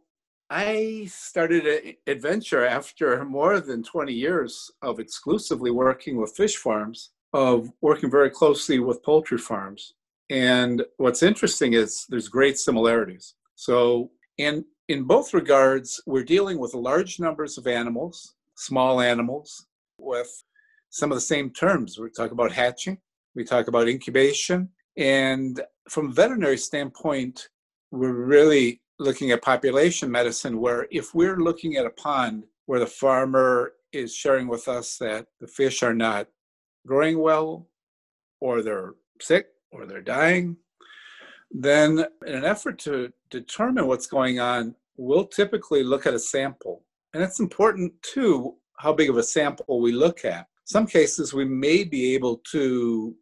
I 0.49 1.09
started 1.11 1.66
an 1.66 1.94
adventure 2.06 2.64
after 2.64 3.25
more 3.25 3.59
than 3.59 3.82
20 3.82 4.12
years 4.12 4.70
of 4.80 5.00
exclusively 5.00 5.73
working 5.73 6.16
with 6.16 6.37
fish 6.37 6.56
farms, 6.56 7.11
of 7.32 7.68
working 7.80 8.09
very 8.09 8.30
closely 8.30 8.78
with 8.78 9.02
poultry 9.02 9.38
farms. 9.38 9.94
And 10.30 10.85
what's 10.99 11.25
interesting 11.25 11.73
is 11.73 12.06
there's 12.09 12.28
great 12.28 12.59
similarities. 12.59 13.35
So, 13.56 14.12
in, 14.38 14.64
in 14.87 15.02
both 15.02 15.35
regards, 15.35 16.00
we're 16.06 16.23
dealing 16.23 16.61
with 16.61 16.75
large 16.75 17.18
numbers 17.18 17.59
of 17.59 17.66
animals, 17.66 18.37
small 18.54 19.00
animals, 19.00 19.66
with 19.99 20.44
some 20.90 21.11
of 21.11 21.16
the 21.16 21.23
same 21.23 21.50
terms. 21.50 21.99
We 21.99 22.09
talk 22.11 22.30
about 22.30 22.52
hatching, 22.52 22.99
we 23.35 23.42
talk 23.42 23.66
about 23.66 23.88
incubation. 23.88 24.68
And 24.97 25.61
from 25.88 26.11
a 26.11 26.12
veterinary 26.12 26.56
standpoint, 26.56 27.49
we're 27.90 28.12
really 28.12 28.80
looking 28.99 29.30
at 29.30 29.42
population 29.42 30.11
medicine 30.11 30.61
where 30.61 30.87
if 30.90 31.14
we're 31.14 31.38
looking 31.38 31.76
at 31.76 31.87
a 31.87 31.90
pond 31.90 32.44
where 32.66 32.80
the 32.80 32.87
farmer 32.87 33.73
is 33.92 34.14
sharing 34.14 34.47
with 34.47 34.68
us 34.68 34.99
that 34.99 35.26
the 35.40 35.47
fish 35.47 35.82
are 35.82 35.94
not 35.94 36.28
growing 36.87 37.18
well 37.18 37.66
or 38.40 38.62
they're 38.62 38.94
sick 39.20 39.49
or 39.73 39.87
they're 39.87 40.00
dying 40.00 40.56
then 41.50 42.04
in 42.26 42.35
an 42.35 42.44
effort 42.44 42.78
to 42.78 43.12
determine 43.30 43.87
what's 43.87 44.06
going 44.06 44.38
on 44.38 44.75
we'll 45.00 45.25
typically 45.25 45.82
look 45.82 46.06
at 46.06 46.14
a 46.14 46.18
sample. 46.18 46.85
And 47.14 47.23
it's 47.23 47.40
important 47.40 47.92
too 48.02 48.56
how 48.78 48.92
big 48.92 49.11
of 49.11 49.16
a 49.16 49.23
sample 49.23 49.80
we 49.80 49.92
look 49.92 50.25
at. 50.25 50.47
Some 50.64 50.87
cases 50.87 51.32
we 51.32 51.44
may 51.44 51.85
be 51.85 52.14
able 52.14 52.42
to 52.52 53.14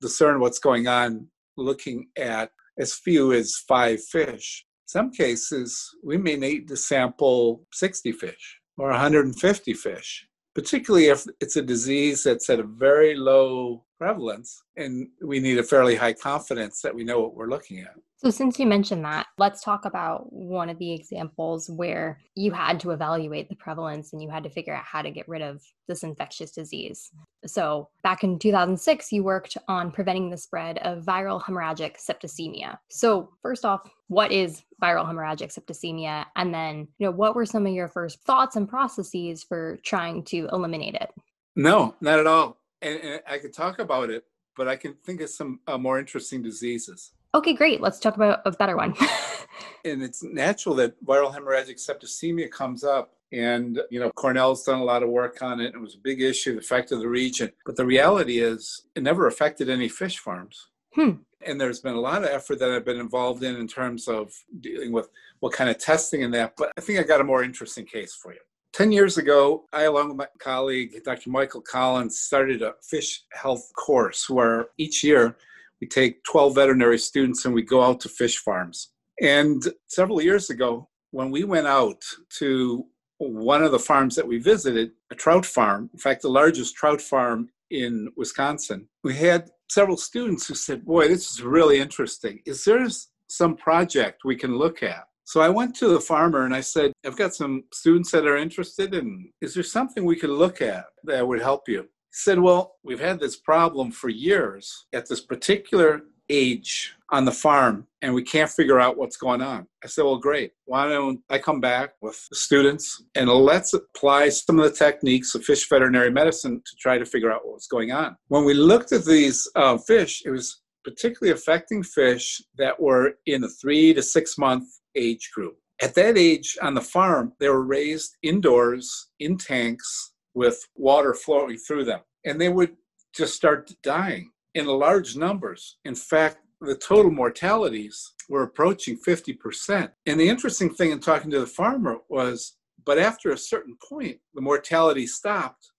discern 0.00 0.40
what's 0.40 0.58
going 0.58 0.86
on 0.86 1.26
looking 1.56 2.08
at 2.16 2.50
as 2.82 2.92
few 2.92 3.32
as 3.32 3.56
five 3.66 4.04
fish 4.04 4.66
some 4.92 5.10
cases, 5.10 5.88
we 6.04 6.18
may 6.18 6.36
need 6.36 6.68
to 6.68 6.76
sample 6.76 7.66
60 7.72 8.12
fish 8.12 8.60
or 8.76 8.90
150 8.90 9.72
fish, 9.72 10.26
particularly 10.54 11.06
if 11.06 11.24
it's 11.40 11.56
a 11.56 11.62
disease 11.62 12.24
that's 12.24 12.50
at 12.50 12.60
a 12.60 12.64
very 12.64 13.16
low 13.16 13.86
prevalence 13.98 14.62
and 14.76 15.08
we 15.24 15.40
need 15.40 15.58
a 15.58 15.62
fairly 15.62 15.96
high 15.96 16.12
confidence 16.12 16.82
that 16.82 16.94
we 16.94 17.04
know 17.04 17.20
what 17.20 17.34
we're 17.34 17.48
looking 17.48 17.78
at. 17.80 17.94
So, 18.24 18.30
since 18.30 18.56
you 18.60 18.66
mentioned 18.66 19.04
that, 19.04 19.26
let's 19.36 19.64
talk 19.64 19.84
about 19.84 20.32
one 20.32 20.70
of 20.70 20.78
the 20.78 20.92
examples 20.92 21.68
where 21.68 22.20
you 22.36 22.52
had 22.52 22.78
to 22.80 22.92
evaluate 22.92 23.48
the 23.48 23.56
prevalence 23.56 24.12
and 24.12 24.22
you 24.22 24.30
had 24.30 24.44
to 24.44 24.50
figure 24.50 24.72
out 24.72 24.84
how 24.84 25.02
to 25.02 25.10
get 25.10 25.28
rid 25.28 25.42
of 25.42 25.60
this 25.88 26.04
infectious 26.04 26.52
disease. 26.52 27.10
So, 27.46 27.88
back 28.04 28.22
in 28.22 28.38
2006, 28.38 29.10
you 29.10 29.24
worked 29.24 29.56
on 29.66 29.90
preventing 29.90 30.30
the 30.30 30.36
spread 30.36 30.78
of 30.78 31.02
viral 31.02 31.42
hemorrhagic 31.42 31.96
septicemia. 31.96 32.78
So, 32.90 33.30
first 33.42 33.64
off, 33.64 33.90
what 34.06 34.30
is 34.30 34.62
viral 34.80 35.04
hemorrhagic 35.04 35.52
septicemia? 35.52 36.26
And 36.36 36.54
then, 36.54 36.86
you 36.98 37.06
know, 37.06 37.12
what 37.12 37.34
were 37.34 37.46
some 37.46 37.66
of 37.66 37.72
your 37.72 37.88
first 37.88 38.22
thoughts 38.22 38.54
and 38.54 38.68
processes 38.68 39.42
for 39.42 39.78
trying 39.82 40.22
to 40.26 40.48
eliminate 40.52 40.94
it? 40.94 41.10
No, 41.56 41.96
not 42.00 42.20
at 42.20 42.28
all. 42.28 42.58
And, 42.82 43.00
and 43.00 43.22
I 43.28 43.38
could 43.38 43.52
talk 43.52 43.80
about 43.80 44.10
it, 44.10 44.26
but 44.56 44.68
I 44.68 44.76
can 44.76 44.94
think 44.94 45.20
of 45.22 45.28
some 45.28 45.58
uh, 45.66 45.76
more 45.76 45.98
interesting 45.98 46.40
diseases. 46.40 47.10
Okay, 47.34 47.54
great. 47.54 47.80
Let's 47.80 47.98
talk 47.98 48.16
about 48.16 48.40
a 48.44 48.50
better 48.50 48.76
one. 48.76 48.94
and 49.84 50.02
it's 50.02 50.22
natural 50.22 50.74
that 50.76 51.02
viral 51.04 51.34
hemorrhagic 51.34 51.76
septicemia 51.76 52.50
comes 52.50 52.84
up. 52.84 53.14
And, 53.32 53.80
you 53.90 53.98
know, 53.98 54.10
Cornell's 54.10 54.62
done 54.64 54.80
a 54.80 54.84
lot 54.84 55.02
of 55.02 55.08
work 55.08 55.40
on 55.40 55.58
it. 55.58 55.74
It 55.74 55.80
was 55.80 55.94
a 55.94 55.98
big 55.98 56.20
issue, 56.20 56.52
the 56.52 56.58
effect 56.58 56.92
of 56.92 56.98
the 57.00 57.08
region. 57.08 57.50
But 57.64 57.76
the 57.76 57.86
reality 57.86 58.40
is, 58.40 58.84
it 58.94 59.02
never 59.02 59.26
affected 59.26 59.70
any 59.70 59.88
fish 59.88 60.18
farms. 60.18 60.68
Hmm. 60.94 61.12
And 61.46 61.58
there's 61.58 61.80
been 61.80 61.94
a 61.94 62.00
lot 62.00 62.22
of 62.22 62.28
effort 62.28 62.58
that 62.58 62.70
I've 62.70 62.84
been 62.84 63.00
involved 63.00 63.42
in 63.42 63.56
in 63.56 63.66
terms 63.66 64.06
of 64.06 64.30
dealing 64.60 64.92
with 64.92 65.08
what 65.40 65.54
kind 65.54 65.70
of 65.70 65.78
testing 65.78 66.24
and 66.24 66.34
that. 66.34 66.52
But 66.58 66.72
I 66.76 66.82
think 66.82 67.00
I 67.00 67.02
got 67.04 67.22
a 67.22 67.24
more 67.24 67.42
interesting 67.42 67.86
case 67.86 68.14
for 68.14 68.34
you. 68.34 68.40
10 68.74 68.92
years 68.92 69.16
ago, 69.16 69.64
I, 69.72 69.84
along 69.84 70.08
with 70.08 70.16
my 70.18 70.26
colleague, 70.38 71.02
Dr. 71.02 71.30
Michael 71.30 71.62
Collins, 71.62 72.18
started 72.18 72.62
a 72.62 72.74
fish 72.82 73.22
health 73.32 73.70
course 73.74 74.28
where 74.28 74.68
each 74.76 75.02
year 75.02 75.36
we 75.82 75.88
take 75.88 76.22
12 76.30 76.54
veterinary 76.54 76.96
students 76.96 77.44
and 77.44 77.52
we 77.52 77.60
go 77.60 77.82
out 77.82 77.98
to 77.98 78.08
fish 78.08 78.38
farms. 78.38 78.92
And 79.20 79.60
several 79.88 80.22
years 80.22 80.48
ago, 80.48 80.88
when 81.10 81.32
we 81.32 81.42
went 81.42 81.66
out 81.66 82.00
to 82.38 82.86
one 83.18 83.64
of 83.64 83.72
the 83.72 83.80
farms 83.80 84.14
that 84.14 84.26
we 84.26 84.38
visited, 84.38 84.92
a 85.10 85.16
trout 85.16 85.44
farm, 85.44 85.90
in 85.92 85.98
fact, 85.98 86.22
the 86.22 86.28
largest 86.28 86.76
trout 86.76 87.00
farm 87.00 87.48
in 87.72 88.12
Wisconsin, 88.16 88.88
we 89.02 89.16
had 89.16 89.50
several 89.68 89.96
students 89.96 90.46
who 90.46 90.54
said, 90.54 90.84
Boy, 90.84 91.08
this 91.08 91.32
is 91.32 91.42
really 91.42 91.80
interesting. 91.80 92.40
Is 92.46 92.64
there 92.64 92.86
some 93.26 93.56
project 93.56 94.22
we 94.24 94.36
can 94.36 94.56
look 94.56 94.84
at? 94.84 95.02
So 95.24 95.40
I 95.40 95.48
went 95.48 95.74
to 95.76 95.88
the 95.88 96.00
farmer 96.00 96.44
and 96.44 96.54
I 96.54 96.60
said, 96.60 96.92
I've 97.04 97.16
got 97.16 97.34
some 97.34 97.64
students 97.72 98.12
that 98.12 98.26
are 98.26 98.36
interested, 98.36 98.94
and 98.94 99.30
is 99.40 99.54
there 99.54 99.64
something 99.64 100.04
we 100.04 100.16
could 100.16 100.30
look 100.30 100.62
at 100.62 100.84
that 101.04 101.26
would 101.26 101.42
help 101.42 101.68
you? 101.68 101.88
Said, 102.12 102.38
Well, 102.38 102.76
we've 102.82 103.00
had 103.00 103.18
this 103.18 103.36
problem 103.36 103.90
for 103.90 104.08
years 104.08 104.86
at 104.92 105.08
this 105.08 105.20
particular 105.20 106.02
age 106.28 106.94
on 107.10 107.24
the 107.24 107.32
farm, 107.32 107.86
and 108.00 108.14
we 108.14 108.22
can't 108.22 108.50
figure 108.50 108.80
out 108.80 108.96
what's 108.96 109.16
going 109.16 109.42
on. 109.42 109.66
I 109.84 109.88
said, 109.88 110.04
Well, 110.04 110.18
great. 110.18 110.52
Why 110.66 110.88
don't 110.88 111.20
I 111.28 111.38
come 111.38 111.60
back 111.60 111.94
with 112.00 112.26
the 112.28 112.36
students 112.36 113.02
and 113.14 113.28
let's 113.28 113.74
apply 113.74 114.28
some 114.28 114.58
of 114.58 114.64
the 114.64 114.76
techniques 114.76 115.34
of 115.34 115.44
fish 115.44 115.68
veterinary 115.68 116.10
medicine 116.10 116.62
to 116.64 116.76
try 116.78 116.98
to 116.98 117.06
figure 117.06 117.32
out 117.32 117.46
what's 117.46 117.66
going 117.66 117.92
on? 117.92 118.16
When 118.28 118.44
we 118.44 118.54
looked 118.54 118.92
at 118.92 119.04
these 119.04 119.48
uh, 119.56 119.78
fish, 119.78 120.22
it 120.24 120.30
was 120.30 120.62
particularly 120.84 121.32
affecting 121.32 121.82
fish 121.82 122.42
that 122.58 122.80
were 122.80 123.14
in 123.26 123.40
the 123.40 123.48
three 123.48 123.94
to 123.94 124.02
six 124.02 124.36
month 124.38 124.64
age 124.94 125.30
group. 125.34 125.56
At 125.82 125.94
that 125.94 126.16
age 126.16 126.56
on 126.62 126.74
the 126.74 126.80
farm, 126.80 127.32
they 127.40 127.48
were 127.48 127.64
raised 127.64 128.16
indoors 128.22 129.08
in 129.18 129.36
tanks 129.36 130.11
with 130.34 130.68
water 130.74 131.14
flowing 131.14 131.56
through 131.56 131.84
them. 131.84 132.00
And 132.24 132.40
they 132.40 132.48
would 132.48 132.76
just 133.14 133.34
start 133.34 133.72
dying 133.82 134.30
in 134.54 134.66
large 134.66 135.16
numbers. 135.16 135.78
In 135.84 135.94
fact, 135.94 136.38
the 136.60 136.76
total 136.76 137.10
mortalities 137.10 138.12
were 138.28 138.44
approaching 138.44 138.96
50%. 138.96 139.90
And 140.06 140.20
the 140.20 140.28
interesting 140.28 140.72
thing 140.72 140.92
in 140.92 141.00
talking 141.00 141.30
to 141.30 141.40
the 141.40 141.46
farmer 141.46 141.98
was, 142.08 142.56
but 142.84 142.98
after 142.98 143.30
a 143.30 143.38
certain 143.38 143.76
point, 143.88 144.18
the 144.34 144.40
mortality 144.40 145.06
stopped 145.06 145.70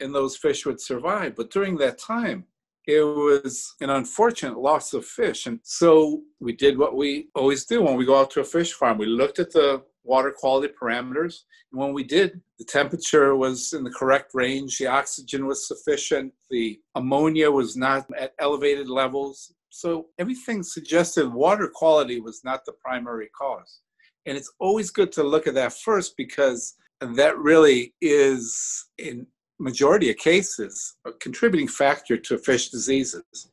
and 0.00 0.14
those 0.14 0.36
fish 0.36 0.66
would 0.66 0.80
survive. 0.80 1.36
But 1.36 1.50
during 1.50 1.76
that 1.78 1.98
time, 1.98 2.46
it 2.86 3.02
was 3.02 3.74
an 3.80 3.90
unfortunate 3.90 4.58
loss 4.58 4.92
of 4.92 5.06
fish. 5.06 5.46
And 5.46 5.60
so 5.62 6.22
we 6.40 6.52
did 6.52 6.76
what 6.76 6.96
we 6.96 7.28
always 7.34 7.64
do 7.64 7.82
when 7.82 7.96
we 7.96 8.04
go 8.04 8.18
out 8.18 8.30
to 8.32 8.40
a 8.40 8.44
fish 8.44 8.72
farm. 8.72 8.98
We 8.98 9.06
looked 9.06 9.38
at 9.38 9.52
the 9.52 9.82
water 10.04 10.32
quality 10.36 10.72
parameters. 10.80 11.40
And 11.70 11.80
when 11.80 11.92
we 11.92 12.04
did, 12.04 12.40
the 12.58 12.64
temperature 12.64 13.36
was 13.36 13.72
in 13.72 13.84
the 13.84 13.90
correct 13.90 14.32
range, 14.34 14.78
the 14.78 14.86
oxygen 14.86 15.46
was 15.46 15.68
sufficient, 15.68 16.32
the 16.50 16.80
ammonia 16.94 17.50
was 17.50 17.76
not 17.76 18.06
at 18.18 18.34
elevated 18.38 18.88
levels. 18.88 19.52
So 19.70 20.06
everything 20.18 20.62
suggested 20.62 21.32
water 21.32 21.70
quality 21.72 22.20
was 22.20 22.42
not 22.44 22.64
the 22.64 22.72
primary 22.72 23.28
cause. 23.36 23.80
And 24.26 24.36
it's 24.36 24.52
always 24.60 24.90
good 24.90 25.10
to 25.12 25.22
look 25.22 25.46
at 25.46 25.54
that 25.54 25.72
first 25.72 26.16
because 26.16 26.74
that 27.00 27.38
really 27.38 27.94
is 28.00 28.86
in 28.98 29.26
majority 29.58 30.10
of 30.10 30.16
cases, 30.16 30.96
a 31.06 31.12
contributing 31.12 31.68
factor 31.68 32.16
to 32.16 32.38
fish 32.38 32.70
diseases. 32.70 33.50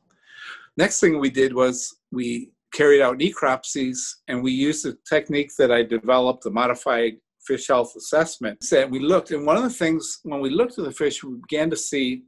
Next 0.76 1.00
thing 1.00 1.18
we 1.18 1.30
did 1.30 1.54
was 1.54 1.96
we 2.12 2.50
carried 2.72 3.02
out 3.02 3.18
necropsies 3.18 3.98
and 4.28 4.42
we 4.42 4.52
used 4.52 4.86
a 4.86 4.96
technique 5.08 5.50
that 5.58 5.72
I 5.72 5.82
developed, 5.82 6.44
the 6.44 6.50
modified 6.50 7.14
fish 7.40 7.68
health 7.68 7.94
assessment. 7.96 8.58
And 8.72 8.90
we 8.90 9.00
looked, 9.00 9.30
and 9.30 9.46
one 9.46 9.56
of 9.56 9.62
the 9.62 9.70
things 9.70 10.20
when 10.22 10.40
we 10.40 10.50
looked 10.50 10.78
at 10.78 10.84
the 10.84 10.92
fish, 10.92 11.24
we 11.24 11.36
began 11.36 11.70
to 11.70 11.76
see 11.76 12.24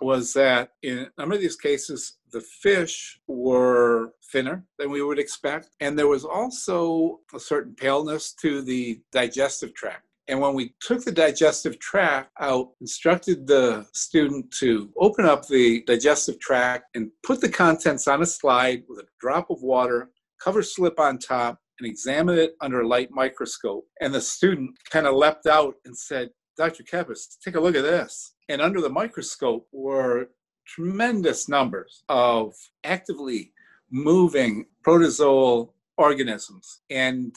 was 0.00 0.32
that 0.34 0.70
in 0.82 0.98
a 0.98 1.10
number 1.18 1.34
of 1.36 1.40
these 1.40 1.56
cases, 1.56 2.18
the 2.32 2.40
fish 2.40 3.20
were 3.26 4.12
thinner 4.32 4.64
than 4.78 4.90
we 4.90 5.02
would 5.02 5.18
expect. 5.18 5.70
And 5.80 5.98
there 5.98 6.08
was 6.08 6.24
also 6.24 7.20
a 7.34 7.40
certain 7.40 7.74
paleness 7.74 8.34
to 8.42 8.60
the 8.62 9.00
digestive 9.12 9.74
tract. 9.74 10.04
And 10.28 10.40
when 10.40 10.54
we 10.54 10.74
took 10.80 11.04
the 11.04 11.12
digestive 11.12 11.78
tract 11.78 12.30
out, 12.40 12.70
instructed 12.80 13.46
the 13.46 13.86
student 13.92 14.50
to 14.58 14.90
open 14.98 15.26
up 15.26 15.46
the 15.46 15.82
digestive 15.86 16.40
tract 16.40 16.86
and 16.94 17.10
put 17.22 17.40
the 17.40 17.48
contents 17.48 18.08
on 18.08 18.22
a 18.22 18.26
slide 18.26 18.84
with 18.88 19.00
a 19.00 19.06
drop 19.20 19.50
of 19.50 19.62
water, 19.62 20.10
cover 20.42 20.62
slip 20.62 20.98
on 20.98 21.18
top, 21.18 21.58
and 21.78 21.88
examine 21.88 22.38
it 22.38 22.54
under 22.60 22.80
a 22.80 22.88
light 22.88 23.10
microscope. 23.10 23.86
And 24.00 24.14
the 24.14 24.20
student 24.20 24.70
kind 24.90 25.06
of 25.06 25.14
leapt 25.14 25.46
out 25.46 25.74
and 25.84 25.96
said, 25.96 26.30
Dr. 26.56 26.84
Kebus, 26.84 27.36
take 27.44 27.56
a 27.56 27.60
look 27.60 27.74
at 27.74 27.82
this. 27.82 28.34
And 28.48 28.62
under 28.62 28.80
the 28.80 28.88
microscope 28.88 29.66
were 29.72 30.28
tremendous 30.66 31.48
numbers 31.48 32.04
of 32.08 32.54
actively 32.84 33.52
moving 33.90 34.66
protozoal 34.86 35.72
organisms. 35.98 36.80
And 36.90 37.34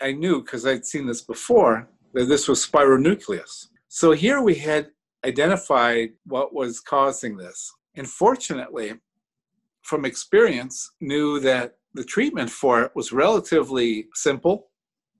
I 0.00 0.12
knew, 0.12 0.42
because 0.42 0.66
I'd 0.66 0.84
seen 0.84 1.06
this 1.06 1.22
before, 1.22 1.88
this 2.12 2.48
was 2.48 2.66
spironucleus. 2.66 3.66
So 3.88 4.12
here 4.12 4.40
we 4.42 4.54
had 4.54 4.90
identified 5.24 6.10
what 6.24 6.54
was 6.54 6.80
causing 6.80 7.36
this. 7.36 7.72
And 7.96 8.08
fortunately, 8.08 8.94
from 9.82 10.04
experience, 10.04 10.90
knew 11.00 11.40
that 11.40 11.74
the 11.94 12.04
treatment 12.04 12.50
for 12.50 12.82
it 12.82 12.92
was 12.94 13.12
relatively 13.12 14.06
simple 14.14 14.70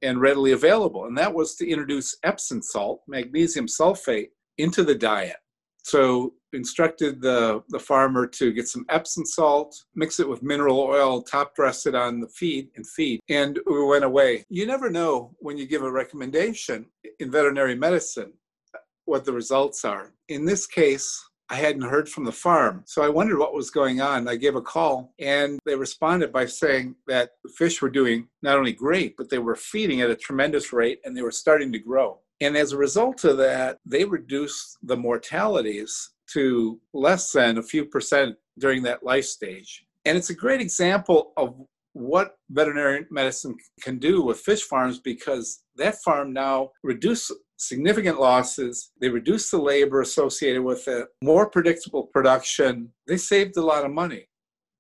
and 0.03 0.21
readily 0.21 0.53
available. 0.53 1.07
And 1.07 1.17
that 1.19 1.35
was 1.35 1.57
to 1.57 1.69
introduce 1.69 2.17
Epsom 2.23 2.63
salt, 2.63 3.01
magnesium 3.09 3.67
sulfate, 3.67 4.29
into 4.59 4.85
the 4.85 4.95
diet. 4.95 5.37
So 5.83 6.35
instructed 6.53 7.21
the, 7.21 7.63
the 7.69 7.79
farmer 7.79 8.27
to 8.27 8.53
get 8.53 8.69
some 8.69 8.85
Epsom 8.89 9.25
salt, 9.25 9.85
mix 9.95 10.21
it 10.21 10.29
with 10.29 10.43
mineral 10.43 10.81
oil, 10.81 11.23
top 11.23 11.55
dress 11.55 11.87
it 11.87 11.95
on 11.95 12.21
the 12.21 12.29
feed 12.29 12.69
and 12.77 12.87
feed. 12.87 13.21
And 13.29 13.59
we 13.67 13.85
went 13.85 14.05
away. 14.05 14.45
You 14.49 14.67
never 14.67 14.91
know 14.91 15.35
when 15.39 15.59
you 15.59 15.67
give 15.67 15.83
a 15.83 15.91
recommendation 15.91 16.87
in 17.19 17.31
veterinary 17.31 17.75
medicine 17.75 18.33
uh, 18.75 18.79
what 19.05 19.25
the 19.25 19.33
results 19.33 19.85
are. 19.85 20.13
In 20.29 20.45
this 20.45 20.67
case, 20.67 21.25
I 21.51 21.57
hadn't 21.57 21.83
heard 21.83 22.09
from 22.09 22.25
the 22.25 22.33
farm. 22.33 22.83
So 22.85 23.03
I 23.03 23.09
wondered 23.09 23.39
what 23.39 23.55
was 23.55 23.71
going 23.71 24.03
on. 24.03 24.29
I 24.29 24.37
gave 24.37 24.55
a 24.55 24.61
call 24.61 25.15
and 25.19 25.59
they 25.65 25.75
responded 25.77 26.31
by 26.31 26.45
saying 26.45 26.97
that 27.07 27.31
the 27.43 27.51
fish 27.51 27.81
were 27.81 27.89
doing 27.89 28.29
not 28.43 28.59
only 28.59 28.73
great, 28.73 29.17
but 29.17 29.31
they 29.31 29.39
were 29.39 29.57
feeding 29.57 30.03
at 30.03 30.11
a 30.11 30.17
tremendous 30.17 30.75
rate 30.75 31.01
and 31.05 31.17
they 31.17 31.23
were 31.23 31.31
starting 31.31 31.73
to 31.73 31.79
grow. 31.79 32.21
And 32.41 32.57
as 32.57 32.73
a 32.73 32.77
result 32.77 33.25
of 33.25 33.39
that, 33.39 33.79
they 33.87 34.05
reduced 34.05 34.77
the 34.83 34.97
mortalities 34.97 36.11
to 36.33 36.81
less 36.93 37.33
than 37.33 37.59
a 37.59 37.63
few 37.63 37.85
percent 37.85 38.37
during 38.59 38.83
that 38.83 39.05
life 39.05 39.25
stage. 39.25 39.85
And 40.05 40.17
it's 40.17 40.31
a 40.31 40.35
great 40.35 40.61
example 40.61 41.33
of 41.37 41.55
what 41.93 42.37
veterinary 42.51 43.07
medicine 43.11 43.57
can 43.81 43.99
do 43.99 44.23
with 44.23 44.41
fish 44.41 44.63
farms 44.63 45.01
because 45.01 45.63
that 45.77 45.97
farm 46.03 46.33
now 46.33 46.71
reduced 46.83 47.33
significant 47.57 48.21
losses. 48.21 48.91
They 49.01 49.09
reduced 49.09 49.51
the 49.51 49.59
labor 49.59 50.01
associated 50.01 50.63
with 50.63 50.87
it, 50.87 51.09
more 51.23 51.51
predictable 51.51 52.05
production. 52.05 52.93
They 53.07 53.17
saved 53.17 53.57
a 53.57 53.65
lot 53.65 53.85
of 53.85 53.91
money. 53.91 54.29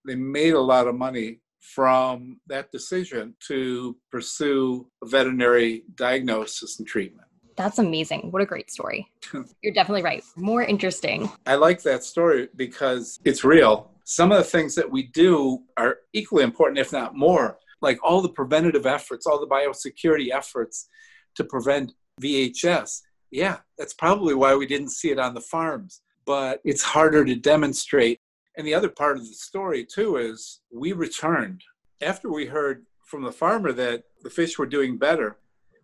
They 0.06 0.14
made 0.14 0.54
a 0.54 0.60
lot 0.60 0.86
of 0.86 0.94
money 0.94 1.40
from 1.60 2.40
that 2.46 2.70
decision 2.72 3.34
to 3.48 3.96
pursue 4.10 4.88
veterinary 5.04 5.82
diagnosis 5.96 6.78
and 6.78 6.86
treatment. 6.86 7.27
That's 7.58 7.80
amazing. 7.80 8.30
What 8.30 8.40
a 8.40 8.46
great 8.46 8.70
story. 8.70 9.10
You're 9.62 9.74
definitely 9.74 10.04
right. 10.04 10.22
More 10.36 10.62
interesting. 10.62 11.28
I 11.44 11.56
like 11.56 11.82
that 11.82 12.04
story 12.04 12.48
because 12.54 13.18
it's 13.24 13.42
real. 13.42 13.90
Some 14.04 14.30
of 14.30 14.38
the 14.38 14.44
things 14.44 14.76
that 14.76 14.88
we 14.88 15.08
do 15.08 15.64
are 15.76 15.98
equally 16.12 16.44
important, 16.44 16.78
if 16.78 16.92
not 16.92 17.16
more, 17.16 17.58
like 17.82 17.98
all 18.02 18.22
the 18.22 18.28
preventative 18.28 18.86
efforts, 18.86 19.26
all 19.26 19.40
the 19.40 19.46
biosecurity 19.48 20.32
efforts 20.32 20.88
to 21.34 21.42
prevent 21.42 21.94
VHS. 22.22 23.00
Yeah, 23.32 23.58
that's 23.76 23.92
probably 23.92 24.34
why 24.34 24.54
we 24.54 24.66
didn't 24.66 24.90
see 24.90 25.10
it 25.10 25.18
on 25.18 25.34
the 25.34 25.40
farms, 25.40 26.00
but 26.26 26.60
it's 26.64 26.82
harder 26.82 27.24
to 27.24 27.34
demonstrate. 27.34 28.20
And 28.56 28.64
the 28.64 28.74
other 28.74 28.88
part 28.88 29.16
of 29.16 29.26
the 29.26 29.34
story, 29.34 29.84
too, 29.84 30.16
is 30.16 30.60
we 30.72 30.92
returned. 30.92 31.62
After 32.00 32.32
we 32.32 32.46
heard 32.46 32.86
from 33.04 33.24
the 33.24 33.32
farmer 33.32 33.72
that 33.72 34.04
the 34.22 34.30
fish 34.30 34.58
were 34.58 34.66
doing 34.66 34.96
better, 34.96 35.38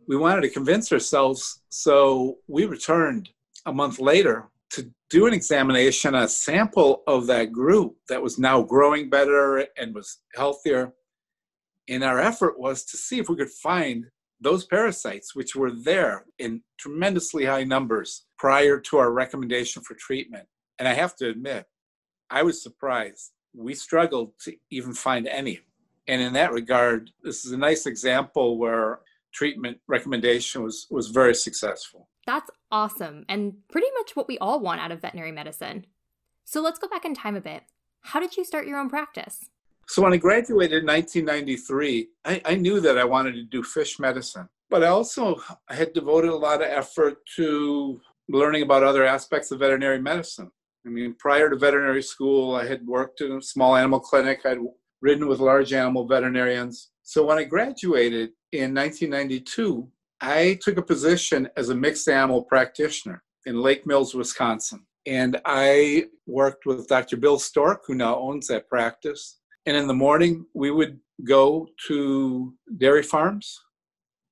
we 0.06 0.16
wanted 0.16 0.42
to 0.42 0.50
convince 0.50 0.92
ourselves. 0.92 1.62
So 1.68 2.38
we 2.48 2.66
returned 2.66 3.30
a 3.66 3.72
month 3.72 3.98
later 3.98 4.48
to 4.70 4.90
do 5.10 5.26
an 5.26 5.34
examination, 5.34 6.14
a 6.14 6.28
sample 6.28 7.02
of 7.06 7.26
that 7.28 7.52
group 7.52 7.96
that 8.08 8.22
was 8.22 8.38
now 8.38 8.62
growing 8.62 9.08
better 9.08 9.66
and 9.76 9.94
was 9.94 10.20
healthier. 10.34 10.92
And 11.88 12.02
our 12.02 12.20
effort 12.20 12.58
was 12.58 12.84
to 12.86 12.96
see 12.96 13.18
if 13.18 13.28
we 13.28 13.36
could 13.36 13.50
find 13.50 14.06
those 14.40 14.66
parasites, 14.66 15.34
which 15.34 15.54
were 15.54 15.70
there 15.70 16.24
in 16.38 16.62
tremendously 16.78 17.44
high 17.44 17.64
numbers 17.64 18.26
prior 18.38 18.80
to 18.80 18.98
our 18.98 19.12
recommendation 19.12 19.82
for 19.82 19.94
treatment. 19.94 20.46
And 20.78 20.88
I 20.88 20.94
have 20.94 21.14
to 21.16 21.28
admit, 21.28 21.66
I 22.30 22.42
was 22.42 22.62
surprised. 22.62 23.30
We 23.54 23.74
struggled 23.74 24.32
to 24.42 24.54
even 24.70 24.92
find 24.92 25.28
any. 25.28 25.60
And 26.08 26.20
in 26.20 26.32
that 26.34 26.52
regard, 26.52 27.10
this 27.22 27.44
is 27.44 27.52
a 27.52 27.56
nice 27.56 27.86
example 27.86 28.58
where 28.58 29.00
treatment 29.34 29.78
recommendation 29.88 30.62
was 30.62 30.86
was 30.90 31.08
very 31.08 31.34
successful. 31.34 32.08
That's 32.26 32.50
awesome 32.70 33.24
and 33.28 33.54
pretty 33.70 33.88
much 33.98 34.16
what 34.16 34.28
we 34.28 34.38
all 34.38 34.60
want 34.60 34.80
out 34.80 34.92
of 34.92 35.02
veterinary 35.02 35.32
medicine. 35.32 35.86
So 36.44 36.62
let's 36.62 36.78
go 36.78 36.88
back 36.88 37.04
in 37.04 37.14
time 37.14 37.36
a 37.36 37.40
bit. 37.40 37.62
How 38.02 38.20
did 38.20 38.36
you 38.36 38.44
start 38.44 38.66
your 38.66 38.78
own 38.78 38.88
practice? 38.88 39.44
So 39.86 40.02
when 40.02 40.12
I 40.12 40.16
graduated 40.16 40.82
in 40.82 40.86
1993, 40.86 42.08
I, 42.24 42.42
I 42.44 42.54
knew 42.54 42.80
that 42.80 42.98
I 42.98 43.04
wanted 43.04 43.32
to 43.32 43.44
do 43.44 43.62
fish 43.62 43.98
medicine, 43.98 44.48
but 44.70 44.82
I 44.82 44.88
also 44.88 45.40
had 45.68 45.92
devoted 45.92 46.30
a 46.30 46.36
lot 46.36 46.62
of 46.62 46.68
effort 46.68 47.18
to 47.36 48.00
learning 48.28 48.62
about 48.62 48.82
other 48.82 49.04
aspects 49.04 49.50
of 49.50 49.60
veterinary 49.60 50.00
medicine. 50.00 50.50
I 50.86 50.90
mean, 50.90 51.14
prior 51.14 51.50
to 51.50 51.56
veterinary 51.56 52.02
school, 52.02 52.54
I 52.54 52.66
had 52.66 52.86
worked 52.86 53.20
in 53.20 53.32
a 53.32 53.42
small 53.42 53.76
animal 53.76 54.00
clinic. 54.00 54.40
I'd 54.44 54.58
ridden 55.00 55.28
with 55.28 55.40
large 55.40 55.72
animal 55.72 56.06
veterinarians. 56.06 56.90
So 57.06 57.24
when 57.26 57.36
I 57.36 57.44
graduated 57.44 58.30
in 58.52 58.74
1992, 58.74 59.86
I 60.22 60.58
took 60.62 60.78
a 60.78 60.82
position 60.82 61.50
as 61.54 61.68
a 61.68 61.74
mixed 61.74 62.08
animal 62.08 62.42
practitioner 62.42 63.22
in 63.44 63.60
Lake 63.60 63.86
Mills, 63.86 64.14
Wisconsin. 64.14 64.86
And 65.06 65.38
I 65.44 66.06
worked 66.26 66.64
with 66.64 66.88
Dr. 66.88 67.18
Bill 67.18 67.38
Stork, 67.38 67.82
who 67.86 67.94
now 67.94 68.16
owns 68.16 68.46
that 68.46 68.70
practice. 68.70 69.38
And 69.66 69.76
in 69.76 69.86
the 69.86 69.92
morning, 69.92 70.46
we 70.54 70.70
would 70.70 70.98
go 71.28 71.68
to 71.88 72.54
dairy 72.78 73.02
farms. 73.02 73.60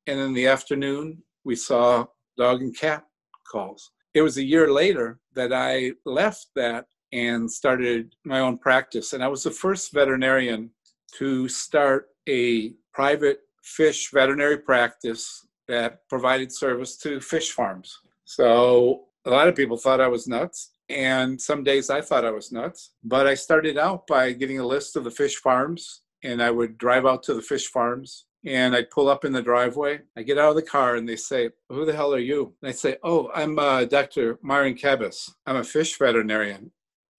And 0.06 0.18
in 0.18 0.32
the 0.32 0.46
afternoon, 0.46 1.22
we 1.44 1.56
saw 1.56 2.06
dog 2.38 2.62
and 2.62 2.74
cat 2.74 3.04
calls. 3.46 3.90
It 4.14 4.22
was 4.22 4.38
a 4.38 4.44
year 4.44 4.72
later 4.72 5.20
that 5.34 5.52
I 5.52 5.92
left 6.06 6.46
that 6.56 6.86
and 7.12 7.50
started 7.50 8.14
my 8.24 8.40
own 8.40 8.56
practice. 8.56 9.12
And 9.12 9.22
I 9.22 9.28
was 9.28 9.42
the 9.42 9.50
first 9.50 9.92
veterinarian 9.92 10.70
to 11.18 11.46
start 11.48 12.06
a 12.28 12.74
private 12.92 13.40
fish 13.62 14.10
veterinary 14.12 14.58
practice 14.58 15.46
that 15.68 16.08
provided 16.08 16.52
service 16.52 16.96
to 16.98 17.20
fish 17.20 17.52
farms. 17.52 17.98
So 18.24 19.04
a 19.24 19.30
lot 19.30 19.48
of 19.48 19.54
people 19.54 19.76
thought 19.76 20.00
I 20.00 20.08
was 20.08 20.26
nuts. 20.26 20.70
And 20.88 21.40
some 21.40 21.64
days 21.64 21.88
I 21.90 22.00
thought 22.00 22.24
I 22.24 22.30
was 22.30 22.52
nuts. 22.52 22.90
But 23.04 23.26
I 23.26 23.34
started 23.34 23.78
out 23.78 24.06
by 24.06 24.32
getting 24.32 24.58
a 24.58 24.66
list 24.66 24.96
of 24.96 25.04
the 25.04 25.10
fish 25.10 25.36
farms, 25.36 26.02
and 26.22 26.42
I 26.42 26.50
would 26.50 26.76
drive 26.76 27.06
out 27.06 27.22
to 27.24 27.34
the 27.34 27.42
fish 27.42 27.68
farms 27.68 28.26
and 28.44 28.74
I'd 28.74 28.90
pull 28.90 29.08
up 29.08 29.24
in 29.24 29.32
the 29.32 29.42
driveway. 29.42 30.00
I 30.16 30.22
get 30.22 30.38
out 30.38 30.50
of 30.50 30.56
the 30.56 30.62
car 30.62 30.96
and 30.96 31.08
they 31.08 31.16
say, 31.16 31.50
Who 31.68 31.84
the 31.84 31.94
hell 31.94 32.12
are 32.14 32.18
you? 32.18 32.54
And 32.62 32.68
I 32.68 32.72
say, 32.72 32.96
Oh, 33.02 33.30
I'm 33.34 33.58
uh, 33.58 33.84
Dr. 33.84 34.38
Myron 34.42 34.74
Kebus. 34.74 35.30
I'm 35.46 35.56
a 35.56 35.64
fish 35.64 35.96
veterinarian 35.98 36.72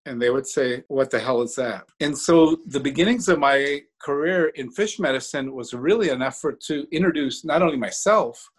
and 0.05 0.21
they 0.21 0.29
would 0.29 0.47
say, 0.47 0.83
What 0.87 1.09
the 1.09 1.19
hell 1.19 1.41
is 1.41 1.55
that? 1.55 1.85
And 1.99 2.17
so 2.17 2.57
the 2.67 2.79
beginnings 2.79 3.29
of 3.29 3.39
my 3.39 3.81
career 3.99 4.47
in 4.55 4.71
fish 4.71 4.99
medicine 4.99 5.53
was 5.53 5.73
really 5.73 6.09
an 6.09 6.21
effort 6.21 6.61
to 6.67 6.87
introduce 6.91 7.45
not 7.45 7.61
only 7.61 7.77
myself, 7.77 8.49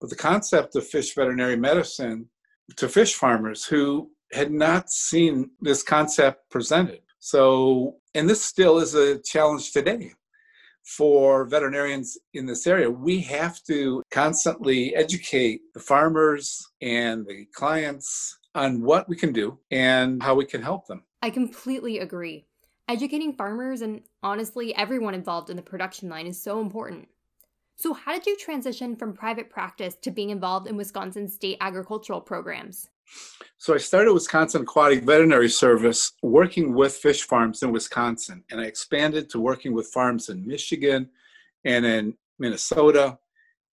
but 0.00 0.10
the 0.10 0.16
concept 0.16 0.76
of 0.76 0.86
fish 0.86 1.14
veterinary 1.14 1.56
medicine 1.56 2.28
to 2.76 2.88
fish 2.88 3.14
farmers 3.14 3.64
who 3.64 4.10
had 4.32 4.50
not 4.50 4.90
seen 4.90 5.50
this 5.60 5.82
concept 5.82 6.50
presented. 6.50 7.00
So, 7.20 7.96
and 8.14 8.28
this 8.28 8.44
still 8.44 8.78
is 8.78 8.94
a 8.94 9.18
challenge 9.20 9.72
today 9.72 10.12
for 10.84 11.46
veterinarians 11.46 12.16
in 12.34 12.46
this 12.46 12.66
area. 12.66 12.88
We 12.88 13.20
have 13.22 13.62
to 13.64 14.02
constantly 14.10 14.94
educate 14.94 15.60
the 15.74 15.80
farmers 15.80 16.64
and 16.80 17.26
the 17.26 17.46
clients 17.54 18.38
on 18.56 18.80
what 18.80 19.08
we 19.08 19.14
can 19.14 19.32
do 19.32 19.58
and 19.70 20.22
how 20.22 20.34
we 20.34 20.46
can 20.46 20.62
help 20.62 20.86
them. 20.86 21.02
I 21.22 21.30
completely 21.30 21.98
agree. 21.98 22.46
Educating 22.88 23.34
farmers 23.34 23.82
and 23.82 24.02
honestly 24.22 24.74
everyone 24.74 25.14
involved 25.14 25.50
in 25.50 25.56
the 25.56 25.62
production 25.62 26.08
line 26.08 26.26
is 26.26 26.42
so 26.42 26.60
important. 26.60 27.08
So, 27.78 27.92
how 27.92 28.14
did 28.14 28.24
you 28.24 28.38
transition 28.38 28.96
from 28.96 29.12
private 29.12 29.50
practice 29.50 29.96
to 29.96 30.10
being 30.10 30.30
involved 30.30 30.66
in 30.66 30.78
Wisconsin 30.78 31.28
state 31.28 31.58
agricultural 31.60 32.22
programs? 32.22 32.88
So, 33.58 33.74
I 33.74 33.78
started 33.78 34.14
Wisconsin 34.14 34.62
Aquatic 34.62 35.02
Veterinary 35.02 35.50
Service 35.50 36.12
working 36.22 36.72
with 36.72 36.96
fish 36.96 37.24
farms 37.24 37.62
in 37.62 37.72
Wisconsin, 37.72 38.42
and 38.50 38.62
I 38.62 38.64
expanded 38.64 39.28
to 39.30 39.40
working 39.40 39.74
with 39.74 39.88
farms 39.88 40.30
in 40.30 40.46
Michigan 40.46 41.10
and 41.66 41.84
in 41.84 42.14
Minnesota 42.38 43.18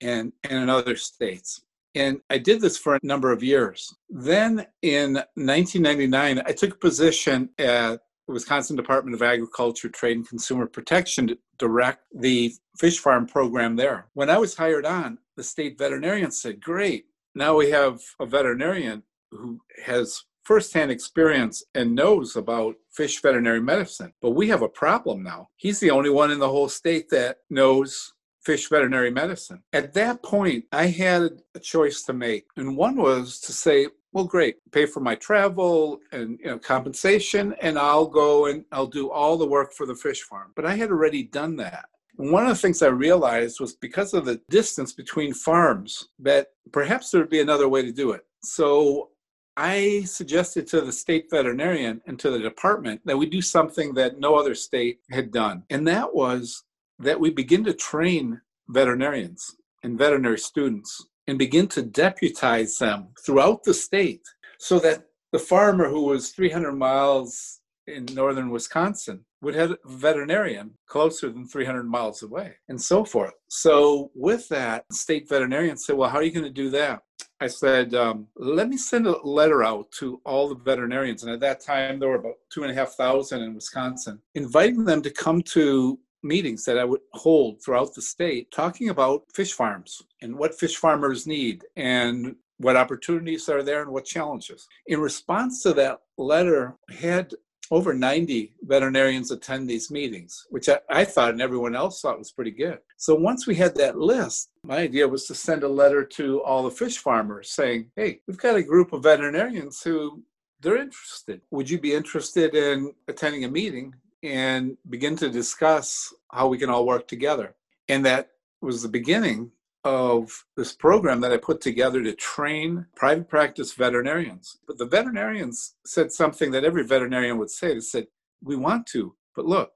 and, 0.01 0.33
and 0.43 0.63
in 0.63 0.69
other 0.69 0.97
states. 0.97 1.61
And 1.95 2.21
I 2.29 2.37
did 2.37 2.61
this 2.61 2.77
for 2.77 2.95
a 2.95 2.99
number 3.03 3.31
of 3.31 3.43
years. 3.43 3.93
Then 4.09 4.65
in 4.81 5.15
1999, 5.35 6.41
I 6.45 6.51
took 6.51 6.73
a 6.73 6.77
position 6.77 7.49
at 7.59 7.99
the 8.27 8.33
Wisconsin 8.33 8.75
Department 8.75 9.15
of 9.15 9.21
Agriculture, 9.21 9.89
Trade 9.89 10.17
and 10.17 10.27
Consumer 10.27 10.65
Protection 10.65 11.27
to 11.27 11.37
direct 11.59 12.05
the 12.15 12.53
fish 12.79 12.99
farm 12.99 13.27
program 13.27 13.75
there. 13.75 14.07
When 14.13 14.29
I 14.29 14.37
was 14.37 14.55
hired 14.55 14.85
on, 14.85 15.19
the 15.35 15.43
state 15.43 15.77
veterinarian 15.77 16.31
said, 16.31 16.61
Great, 16.61 17.05
now 17.35 17.55
we 17.55 17.69
have 17.71 17.99
a 18.19 18.25
veterinarian 18.25 19.03
who 19.31 19.59
has 19.83 20.23
firsthand 20.43 20.91
experience 20.91 21.63
and 21.73 21.95
knows 21.95 22.35
about 22.35 22.75
fish 22.91 23.21
veterinary 23.21 23.61
medicine. 23.61 24.13
But 24.21 24.31
we 24.31 24.47
have 24.49 24.61
a 24.61 24.69
problem 24.69 25.23
now. 25.23 25.49
He's 25.55 25.79
the 25.79 25.91
only 25.91 26.09
one 26.09 26.31
in 26.31 26.39
the 26.39 26.49
whole 26.49 26.69
state 26.69 27.09
that 27.09 27.37
knows 27.49 28.13
fish 28.43 28.69
veterinary 28.69 29.11
medicine. 29.11 29.63
At 29.71 29.93
that 29.93 30.23
point, 30.23 30.65
I 30.71 30.87
had 30.87 31.41
a 31.55 31.59
choice 31.59 32.03
to 32.03 32.13
make. 32.13 32.45
And 32.57 32.75
one 32.77 32.97
was 32.97 33.39
to 33.41 33.53
say, 33.53 33.87
well 34.13 34.23
great 34.23 34.57
pay 34.71 34.85
for 34.85 34.99
my 34.99 35.15
travel 35.15 35.99
and 36.11 36.39
you 36.39 36.45
know 36.45 36.57
compensation 36.57 37.53
and 37.61 37.77
i'll 37.77 38.05
go 38.05 38.45
and 38.45 38.63
i'll 38.71 38.87
do 38.87 39.09
all 39.09 39.37
the 39.37 39.45
work 39.45 39.73
for 39.73 39.85
the 39.85 39.95
fish 39.95 40.21
farm 40.21 40.51
but 40.55 40.65
i 40.65 40.75
had 40.75 40.91
already 40.91 41.23
done 41.23 41.55
that 41.55 41.85
and 42.19 42.31
one 42.31 42.43
of 42.43 42.49
the 42.49 42.55
things 42.55 42.81
i 42.81 42.87
realized 42.87 43.59
was 43.59 43.75
because 43.75 44.13
of 44.13 44.25
the 44.25 44.39
distance 44.49 44.93
between 44.93 45.33
farms 45.33 46.09
that 46.19 46.47
perhaps 46.71 47.09
there 47.09 47.21
would 47.21 47.29
be 47.29 47.41
another 47.41 47.67
way 47.67 47.81
to 47.81 47.91
do 47.91 48.11
it 48.11 48.21
so 48.43 49.09
i 49.57 50.01
suggested 50.05 50.67
to 50.67 50.81
the 50.81 50.91
state 50.91 51.25
veterinarian 51.29 51.99
and 52.05 52.19
to 52.19 52.29
the 52.29 52.39
department 52.39 53.01
that 53.05 53.17
we 53.17 53.25
do 53.25 53.41
something 53.41 53.93
that 53.93 54.19
no 54.19 54.35
other 54.35 54.55
state 54.55 54.99
had 55.11 55.31
done 55.31 55.63
and 55.69 55.87
that 55.87 56.13
was 56.13 56.63
that 56.99 57.19
we 57.19 57.29
begin 57.29 57.63
to 57.63 57.73
train 57.73 58.41
veterinarians 58.69 59.55
and 59.83 59.97
veterinary 59.97 60.39
students 60.39 61.05
and 61.27 61.37
begin 61.37 61.67
to 61.67 61.81
deputize 61.81 62.77
them 62.77 63.07
throughout 63.25 63.63
the 63.63 63.73
state 63.73 64.23
so 64.57 64.79
that 64.79 65.03
the 65.31 65.39
farmer 65.39 65.89
who 65.89 66.03
was 66.03 66.29
300 66.31 66.73
miles 66.73 67.61
in 67.87 68.05
northern 68.13 68.49
Wisconsin 68.49 69.25
would 69.41 69.55
have 69.55 69.71
a 69.71 69.77
veterinarian 69.85 70.71
closer 70.87 71.29
than 71.29 71.45
300 71.45 71.83
miles 71.83 72.23
away 72.23 72.53
and 72.69 72.81
so 72.81 73.03
forth. 73.03 73.33
So, 73.49 74.09
with 74.15 74.47
that, 74.49 74.85
state 74.91 75.27
veterinarian 75.27 75.75
said, 75.75 75.97
Well, 75.97 76.09
how 76.09 76.17
are 76.17 76.23
you 76.23 76.31
going 76.31 76.45
to 76.45 76.49
do 76.49 76.69
that? 76.69 77.01
I 77.41 77.47
said, 77.47 77.93
um, 77.93 78.27
Let 78.37 78.69
me 78.69 78.77
send 78.77 79.05
a 79.05 79.21
letter 79.25 79.63
out 79.63 79.91
to 79.99 80.21
all 80.23 80.47
the 80.47 80.55
veterinarians. 80.55 81.23
And 81.23 81.33
at 81.33 81.41
that 81.41 81.59
time, 81.59 81.99
there 81.99 82.09
were 82.09 82.15
about 82.15 82.35
two 82.49 82.63
and 82.63 82.71
a 82.71 82.75
half 82.75 82.93
thousand 82.93 83.41
in 83.41 83.53
Wisconsin, 83.53 84.21
inviting 84.33 84.85
them 84.85 85.01
to 85.01 85.09
come 85.09 85.41
to 85.41 85.99
meetings 86.23 86.65
that 86.65 86.77
I 86.77 86.83
would 86.83 87.01
hold 87.13 87.61
throughout 87.61 87.93
the 87.93 88.01
state 88.01 88.51
talking 88.51 88.89
about 88.89 89.23
fish 89.33 89.53
farms 89.53 90.01
and 90.21 90.37
what 90.37 90.57
fish 90.59 90.77
farmers 90.77 91.27
need 91.27 91.65
and 91.75 92.35
what 92.57 92.77
opportunities 92.77 93.49
are 93.49 93.63
there 93.63 93.81
and 93.81 93.91
what 93.91 94.05
challenges. 94.05 94.67
In 94.87 94.99
response 94.99 95.61
to 95.63 95.73
that 95.73 95.99
letter, 96.17 96.75
had 96.97 97.33
over 97.71 97.93
90 97.93 98.53
veterinarians 98.63 99.31
attend 99.31 99.69
these 99.69 99.89
meetings, 99.89 100.45
which 100.49 100.69
I, 100.69 100.79
I, 100.89 101.05
thought 101.05 101.31
and 101.31 101.41
everyone 101.41 101.75
else 101.75 102.01
thought 102.01 102.19
was 102.19 102.31
pretty 102.31 102.51
good. 102.51 102.79
So 102.97 103.15
once 103.15 103.47
we 103.47 103.55
had 103.55 103.73
that 103.75 103.97
list, 103.97 104.51
my 104.63 104.77
idea 104.77 105.07
was 105.07 105.25
to 105.25 105.35
send 105.35 105.63
a 105.63 105.67
letter 105.67 106.03
to 106.03 106.43
all 106.43 106.63
the 106.63 106.71
fish 106.71 106.97
farmers 106.97 107.49
saying, 107.51 107.89
hey, 107.95 108.19
we've 108.27 108.37
got 108.37 108.57
a 108.57 108.63
group 108.63 108.93
of 108.93 109.03
veterinarians 109.03 109.81
who 109.81 110.21
they're 110.61 110.77
interested. 110.77 111.41
Would 111.51 111.69
you 111.69 111.79
be 111.79 111.93
interested 111.93 112.55
in 112.55 112.93
attending 113.07 113.43
a 113.43 113.49
meeting 113.49 113.93
and 114.23 114.77
begin 114.89 115.15
to 115.17 115.29
discuss 115.29 116.13
how 116.31 116.47
we 116.47 116.57
can 116.57 116.69
all 116.69 116.85
work 116.85 117.07
together. 117.07 117.55
And 117.89 118.05
that 118.05 118.29
was 118.61 118.81
the 118.81 118.89
beginning 118.89 119.51
of 119.83 120.45
this 120.55 120.73
program 120.73 121.19
that 121.21 121.33
I 121.33 121.37
put 121.37 121.59
together 121.59 122.01
to 122.01 122.13
train 122.13 122.85
private 122.95 123.27
practice 123.27 123.73
veterinarians. 123.73 124.57
But 124.65 124.77
the 124.77 124.85
veterinarians 124.85 125.75
said 125.85 126.11
something 126.11 126.51
that 126.51 126.63
every 126.63 126.85
veterinarian 126.85 127.37
would 127.37 127.49
say. 127.49 127.73
They 127.73 127.81
said, 127.81 128.07
We 128.41 128.55
want 128.55 128.87
to, 128.87 129.15
but 129.35 129.45
look, 129.45 129.71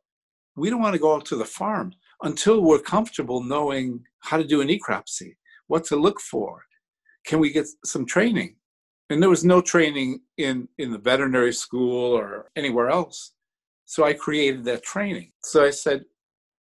we 0.56 0.70
don't 0.70 0.82
want 0.82 0.94
to 0.94 1.00
go 1.00 1.14
out 1.14 1.26
to 1.26 1.36
the 1.36 1.46
farm 1.46 1.94
until 2.24 2.62
we're 2.62 2.80
comfortable 2.80 3.44
knowing 3.44 4.06
how 4.20 4.38
to 4.38 4.44
do 4.44 4.62
an 4.62 4.70
necropsy, 4.70 5.36
what 5.68 5.84
to 5.86 5.98
look 5.98 6.22
for. 6.22 6.64
Can 7.26 7.40
we 7.40 7.52
get 7.52 7.68
some 7.84 8.06
training? 8.06 8.56
And 9.10 9.22
there 9.22 9.30
was 9.30 9.44
no 9.44 9.62
training 9.62 10.22
in, 10.38 10.68
in 10.78 10.92
the 10.92 10.98
veterinary 10.98 11.54
school 11.54 12.14
or 12.14 12.50
anywhere 12.56 12.90
else. 12.90 13.34
So 13.88 14.04
I 14.04 14.14
created 14.14 14.66
that 14.66 14.84
training. 14.84 15.32
So 15.44 15.66
I 15.66 15.72
said, 15.72 16.04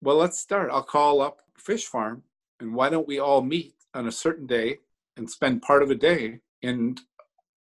well, 0.00 0.16
let's 0.16 0.38
start. 0.40 0.70
I'll 0.72 0.82
call 0.82 1.20
up 1.20 1.42
Fish 1.58 1.84
Farm 1.84 2.22
and 2.60 2.74
why 2.74 2.88
don't 2.88 3.06
we 3.06 3.20
all 3.20 3.42
meet 3.42 3.74
on 3.94 4.08
a 4.08 4.12
certain 4.12 4.46
day 4.46 4.78
and 5.18 5.30
spend 5.30 5.60
part 5.60 5.82
of 5.82 5.90
a 5.90 5.94
day 5.94 6.40
and 6.62 6.98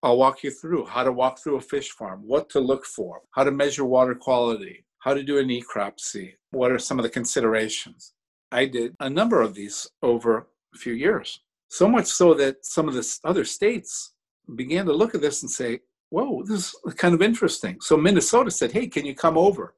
I'll 0.02 0.16
walk 0.16 0.42
you 0.42 0.50
through 0.50 0.86
how 0.86 1.04
to 1.04 1.12
walk 1.12 1.38
through 1.38 1.56
a 1.56 1.60
fish 1.60 1.90
farm, 1.90 2.22
what 2.26 2.48
to 2.50 2.60
look 2.60 2.86
for, 2.86 3.20
how 3.32 3.44
to 3.44 3.50
measure 3.50 3.84
water 3.84 4.14
quality, 4.14 4.86
how 5.00 5.12
to 5.12 5.22
do 5.22 5.38
a 5.38 5.42
necropsy, 5.42 6.32
what 6.52 6.72
are 6.72 6.78
some 6.78 6.98
of 6.98 7.02
the 7.02 7.10
considerations. 7.10 8.14
I 8.50 8.64
did 8.64 8.94
a 9.00 9.10
number 9.10 9.42
of 9.42 9.54
these 9.54 9.86
over 10.02 10.48
a 10.74 10.78
few 10.78 10.94
years. 10.94 11.40
So 11.68 11.86
much 11.86 12.06
so 12.06 12.32
that 12.34 12.64
some 12.64 12.88
of 12.88 12.94
the 12.94 13.18
other 13.24 13.44
states 13.44 14.14
began 14.56 14.86
to 14.86 14.92
look 14.92 15.14
at 15.14 15.20
this 15.20 15.42
and 15.42 15.50
say, 15.50 15.80
whoa, 16.10 16.42
this 16.44 16.74
is 16.86 16.94
kind 16.94 17.14
of 17.14 17.22
interesting. 17.22 17.80
So 17.80 17.96
Minnesota 17.96 18.50
said, 18.50 18.72
hey, 18.72 18.86
can 18.86 19.06
you 19.06 19.14
come 19.14 19.38
over? 19.38 19.74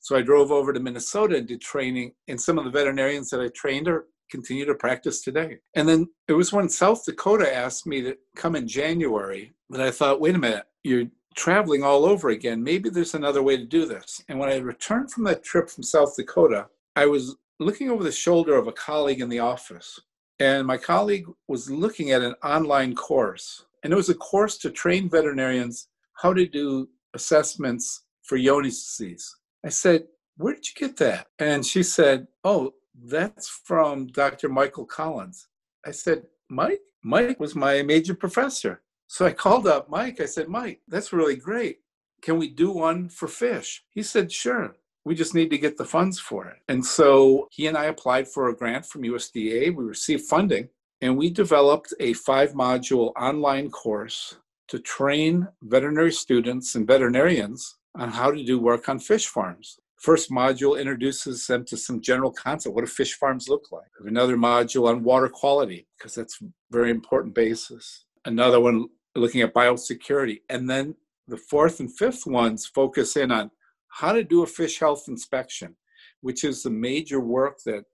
So 0.00 0.16
I 0.16 0.22
drove 0.22 0.50
over 0.50 0.72
to 0.72 0.80
Minnesota 0.80 1.36
and 1.36 1.46
did 1.46 1.60
training, 1.60 2.12
and 2.28 2.40
some 2.40 2.58
of 2.58 2.64
the 2.64 2.70
veterinarians 2.70 3.30
that 3.30 3.40
I 3.40 3.48
trained 3.48 3.88
are 3.88 4.06
continue 4.30 4.64
to 4.66 4.74
practice 4.74 5.22
today. 5.22 5.58
And 5.74 5.88
then 5.88 6.08
it 6.28 6.34
was 6.34 6.52
when 6.52 6.68
South 6.68 7.04
Dakota 7.04 7.54
asked 7.54 7.86
me 7.86 8.02
to 8.02 8.16
come 8.36 8.56
in 8.56 8.68
January 8.68 9.52
that 9.70 9.80
I 9.80 9.90
thought, 9.90 10.20
wait 10.20 10.34
a 10.34 10.38
minute, 10.38 10.64
you're 10.84 11.06
traveling 11.34 11.82
all 11.82 12.04
over 12.04 12.30
again. 12.30 12.62
Maybe 12.62 12.90
there's 12.90 13.14
another 13.14 13.42
way 13.42 13.56
to 13.56 13.64
do 13.64 13.86
this. 13.86 14.22
And 14.28 14.38
when 14.38 14.50
I 14.50 14.56
returned 14.56 15.10
from 15.10 15.24
that 15.24 15.44
trip 15.44 15.70
from 15.70 15.82
South 15.82 16.14
Dakota, 16.16 16.66
I 16.96 17.06
was 17.06 17.36
looking 17.58 17.90
over 17.90 18.04
the 18.04 18.12
shoulder 18.12 18.56
of 18.56 18.66
a 18.66 18.72
colleague 18.72 19.20
in 19.20 19.28
the 19.28 19.38
office. 19.38 19.98
And 20.40 20.66
my 20.66 20.76
colleague 20.76 21.26
was 21.48 21.70
looking 21.70 22.10
at 22.10 22.22
an 22.22 22.34
online 22.44 22.94
course 22.94 23.64
and 23.82 23.92
it 23.92 23.96
was 23.96 24.08
a 24.08 24.14
course 24.14 24.58
to 24.58 24.70
train 24.70 25.08
veterinarians 25.08 25.88
how 26.20 26.32
to 26.34 26.46
do 26.46 26.88
assessments 27.14 28.04
for 28.22 28.38
Johne's 28.38 28.82
disease. 28.82 29.34
I 29.64 29.70
said, 29.70 30.06
Where 30.36 30.54
did 30.54 30.66
you 30.66 30.88
get 30.88 30.96
that? 30.98 31.26
And 31.38 31.64
she 31.64 31.82
said, 31.82 32.26
Oh, 32.44 32.74
that's 32.94 33.48
from 33.48 34.08
Dr. 34.08 34.48
Michael 34.48 34.86
Collins. 34.86 35.48
I 35.86 35.92
said, 35.92 36.24
Mike? 36.48 36.80
Mike 37.02 37.38
was 37.38 37.54
my 37.54 37.82
major 37.82 38.14
professor. 38.14 38.82
So 39.06 39.24
I 39.24 39.32
called 39.32 39.66
up 39.66 39.88
Mike. 39.88 40.20
I 40.20 40.26
said, 40.26 40.48
Mike, 40.48 40.80
that's 40.88 41.12
really 41.12 41.36
great. 41.36 41.78
Can 42.20 42.36
we 42.36 42.48
do 42.48 42.70
one 42.70 43.08
for 43.08 43.28
fish? 43.28 43.84
He 43.90 44.02
said, 44.02 44.32
Sure. 44.32 44.74
We 45.04 45.14
just 45.14 45.34
need 45.34 45.48
to 45.50 45.58
get 45.58 45.78
the 45.78 45.86
funds 45.86 46.18
for 46.18 46.48
it. 46.48 46.58
And 46.68 46.84
so 46.84 47.48
he 47.50 47.66
and 47.66 47.78
I 47.78 47.86
applied 47.86 48.28
for 48.28 48.48
a 48.48 48.56
grant 48.56 48.84
from 48.84 49.02
USDA. 49.02 49.74
We 49.74 49.84
received 49.84 50.26
funding 50.26 50.68
and 51.00 51.16
we 51.16 51.30
developed 51.30 51.94
a 52.00 52.12
five 52.12 52.52
module 52.52 53.12
online 53.16 53.70
course 53.70 54.36
to 54.68 54.78
train 54.78 55.48
veterinary 55.62 56.12
students 56.12 56.74
and 56.74 56.86
veterinarians 56.86 57.76
on 57.96 58.10
how 58.10 58.30
to 58.30 58.44
do 58.44 58.58
work 58.58 58.88
on 58.88 58.98
fish 58.98 59.26
farms. 59.26 59.78
First 59.96 60.30
module 60.30 60.78
introduces 60.78 61.46
them 61.46 61.64
to 61.66 61.76
some 61.76 62.00
general 62.00 62.30
concept. 62.30 62.74
What 62.74 62.84
do 62.84 62.90
fish 62.90 63.14
farms 63.14 63.48
look 63.48 63.72
like? 63.72 63.88
Another 64.04 64.36
module 64.36 64.88
on 64.88 65.02
water 65.02 65.28
quality, 65.28 65.88
because 65.96 66.14
that's 66.14 66.38
very 66.70 66.90
important 66.90 67.34
basis. 67.34 68.04
Another 68.24 68.60
one 68.60 68.88
looking 69.16 69.40
at 69.40 69.54
biosecurity. 69.54 70.42
And 70.48 70.70
then 70.70 70.94
the 71.26 71.36
fourth 71.36 71.80
and 71.80 71.92
fifth 71.96 72.26
ones 72.26 72.66
focus 72.66 73.16
in 73.16 73.32
on 73.32 73.50
how 73.88 74.12
to 74.12 74.22
do 74.22 74.42
a 74.42 74.46
fish 74.46 74.78
health 74.78 75.04
inspection, 75.08 75.74
which 76.20 76.44
is 76.44 76.62
the 76.62 76.70
major 76.70 77.18
work 77.18 77.58
that 77.64 77.84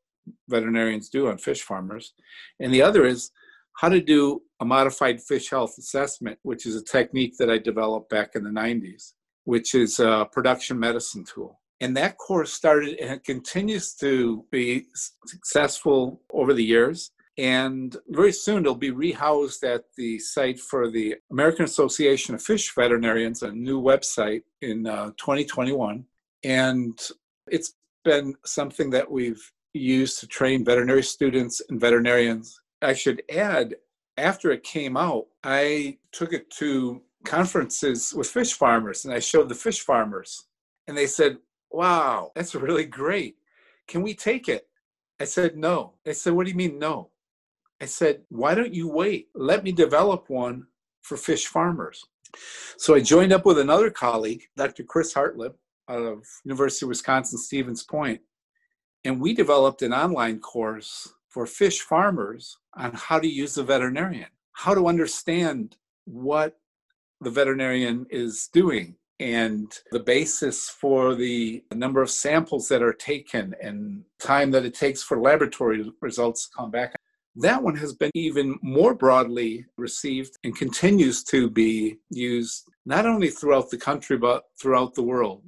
veterinarians 0.48 1.08
do 1.08 1.28
on 1.28 1.38
fish 1.38 1.62
farmers. 1.62 2.14
And 2.60 2.72
the 2.72 2.82
other 2.82 3.06
is 3.06 3.30
how 3.76 3.88
to 3.88 4.00
do 4.00 4.42
a 4.60 4.64
modified 4.64 5.20
fish 5.22 5.50
health 5.50 5.76
assessment, 5.78 6.38
which 6.42 6.66
is 6.66 6.76
a 6.76 6.84
technique 6.84 7.34
that 7.38 7.50
I 7.50 7.58
developed 7.58 8.08
back 8.08 8.30
in 8.34 8.44
the 8.44 8.50
90s, 8.50 9.12
which 9.44 9.74
is 9.74 9.98
a 10.00 10.28
production 10.30 10.78
medicine 10.78 11.24
tool. 11.24 11.60
And 11.80 11.96
that 11.96 12.16
course 12.18 12.52
started 12.52 12.98
and 12.98 13.10
it 13.10 13.24
continues 13.24 13.94
to 13.96 14.44
be 14.50 14.86
successful 15.26 16.22
over 16.32 16.54
the 16.54 16.64
years. 16.64 17.10
And 17.36 17.96
very 18.08 18.32
soon 18.32 18.60
it'll 18.62 18.76
be 18.76 18.92
rehoused 18.92 19.64
at 19.64 19.84
the 19.96 20.20
site 20.20 20.60
for 20.60 20.88
the 20.88 21.16
American 21.32 21.64
Association 21.64 22.36
of 22.36 22.42
Fish 22.42 22.72
Veterinarians, 22.74 23.42
a 23.42 23.50
new 23.50 23.82
website 23.82 24.42
in 24.62 24.86
uh, 24.86 25.10
2021. 25.18 26.04
And 26.44 26.96
it's 27.48 27.74
been 28.04 28.34
something 28.44 28.90
that 28.90 29.10
we've 29.10 29.50
used 29.74 30.20
to 30.20 30.26
train 30.26 30.64
veterinary 30.64 31.02
students 31.02 31.60
and 31.68 31.80
veterinarians. 31.80 32.60
I 32.80 32.94
should 32.94 33.22
add, 33.34 33.76
after 34.16 34.50
it 34.50 34.62
came 34.62 34.96
out, 34.96 35.26
I 35.42 35.98
took 36.12 36.32
it 36.32 36.50
to 36.58 37.02
conferences 37.24 38.12
with 38.14 38.28
fish 38.28 38.52
farmers 38.52 39.04
and 39.04 39.12
I 39.12 39.18
showed 39.18 39.48
the 39.48 39.54
fish 39.54 39.80
farmers. 39.80 40.46
And 40.86 40.96
they 40.96 41.06
said, 41.06 41.38
Wow, 41.70 42.30
that's 42.34 42.54
really 42.54 42.84
great. 42.84 43.36
Can 43.88 44.02
we 44.02 44.14
take 44.14 44.48
it? 44.48 44.68
I 45.20 45.24
said, 45.24 45.56
No. 45.56 45.94
They 46.04 46.12
said, 46.12 46.34
What 46.34 46.44
do 46.44 46.50
you 46.50 46.56
mean, 46.56 46.78
no? 46.78 47.10
I 47.80 47.86
said, 47.86 48.22
Why 48.28 48.54
don't 48.54 48.74
you 48.74 48.88
wait? 48.88 49.28
Let 49.34 49.64
me 49.64 49.72
develop 49.72 50.28
one 50.28 50.66
for 51.02 51.16
fish 51.16 51.46
farmers. 51.46 52.04
So 52.78 52.94
I 52.94 53.00
joined 53.00 53.32
up 53.32 53.44
with 53.44 53.58
another 53.58 53.90
colleague, 53.90 54.42
Dr. 54.56 54.84
Chris 54.84 55.14
Hartleb, 55.14 55.54
out 55.88 56.02
of 56.02 56.24
University 56.44 56.86
of 56.86 56.88
Wisconsin 56.88 57.38
Stevens 57.38 57.84
Point, 57.84 58.20
and 59.04 59.20
we 59.20 59.34
developed 59.34 59.82
an 59.82 59.92
online 59.92 60.40
course 60.40 61.12
for 61.28 61.46
fish 61.46 61.80
farmers 61.80 62.58
on 62.74 62.92
how 62.94 63.18
to 63.18 63.28
use 63.28 63.54
the 63.54 63.62
veterinarian, 63.62 64.28
how 64.52 64.74
to 64.74 64.88
understand 64.88 65.76
what 66.04 66.58
the 67.20 67.30
veterinarian 67.30 68.06
is 68.10 68.48
doing 68.52 68.96
and 69.20 69.78
the 69.92 70.00
basis 70.00 70.68
for 70.68 71.14
the 71.14 71.62
number 71.72 72.02
of 72.02 72.10
samples 72.10 72.68
that 72.68 72.82
are 72.82 72.92
taken 72.92 73.54
and 73.62 74.04
time 74.18 74.50
that 74.50 74.64
it 74.64 74.74
takes 74.74 75.02
for 75.02 75.20
laboratory 75.20 75.90
results 76.00 76.48
to 76.48 76.54
come 76.56 76.70
back. 76.70 76.94
That 77.36 77.62
one 77.62 77.76
has 77.76 77.92
been 77.92 78.10
even 78.14 78.58
more 78.62 78.94
broadly 78.94 79.66
received 79.76 80.38
and 80.44 80.56
continues 80.56 81.24
to 81.24 81.50
be 81.50 81.98
used 82.10 82.68
not 82.86 83.06
only 83.06 83.28
throughout 83.28 83.70
the 83.70 83.76
country 83.76 84.16
but 84.16 84.44
throughout 84.60 84.94
the 84.94 85.02
world. 85.02 85.42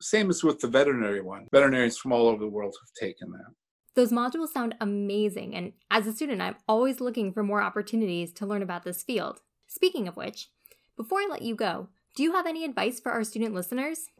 Same 0.00 0.30
as 0.30 0.44
with 0.44 0.60
the 0.60 0.68
veterinary 0.68 1.20
one. 1.20 1.46
Veterinarians 1.52 1.96
from 1.96 2.12
all 2.12 2.28
over 2.28 2.44
the 2.44 2.50
world 2.50 2.74
have 2.80 3.08
taken 3.08 3.30
that. 3.32 3.52
Those 3.94 4.10
modules 4.10 4.48
sound 4.48 4.74
amazing, 4.80 5.54
and 5.54 5.72
as 5.90 6.06
a 6.06 6.12
student, 6.12 6.42
I'm 6.42 6.56
always 6.66 7.00
looking 7.00 7.32
for 7.32 7.44
more 7.44 7.62
opportunities 7.62 8.32
to 8.34 8.46
learn 8.46 8.62
about 8.62 8.82
this 8.82 9.04
field. 9.04 9.40
Speaking 9.68 10.08
of 10.08 10.16
which, 10.16 10.48
before 10.96 11.20
I 11.20 11.28
let 11.30 11.42
you 11.42 11.54
go, 11.54 11.88
do 12.16 12.22
you 12.22 12.32
have 12.32 12.46
any 12.46 12.64
advice 12.64 13.00
for 13.00 13.12
our 13.12 13.24
student 13.24 13.54
listeners? 13.54 14.10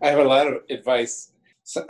I 0.00 0.08
have 0.08 0.18
a 0.18 0.24
lot 0.24 0.46
of 0.46 0.62
advice. 0.70 1.32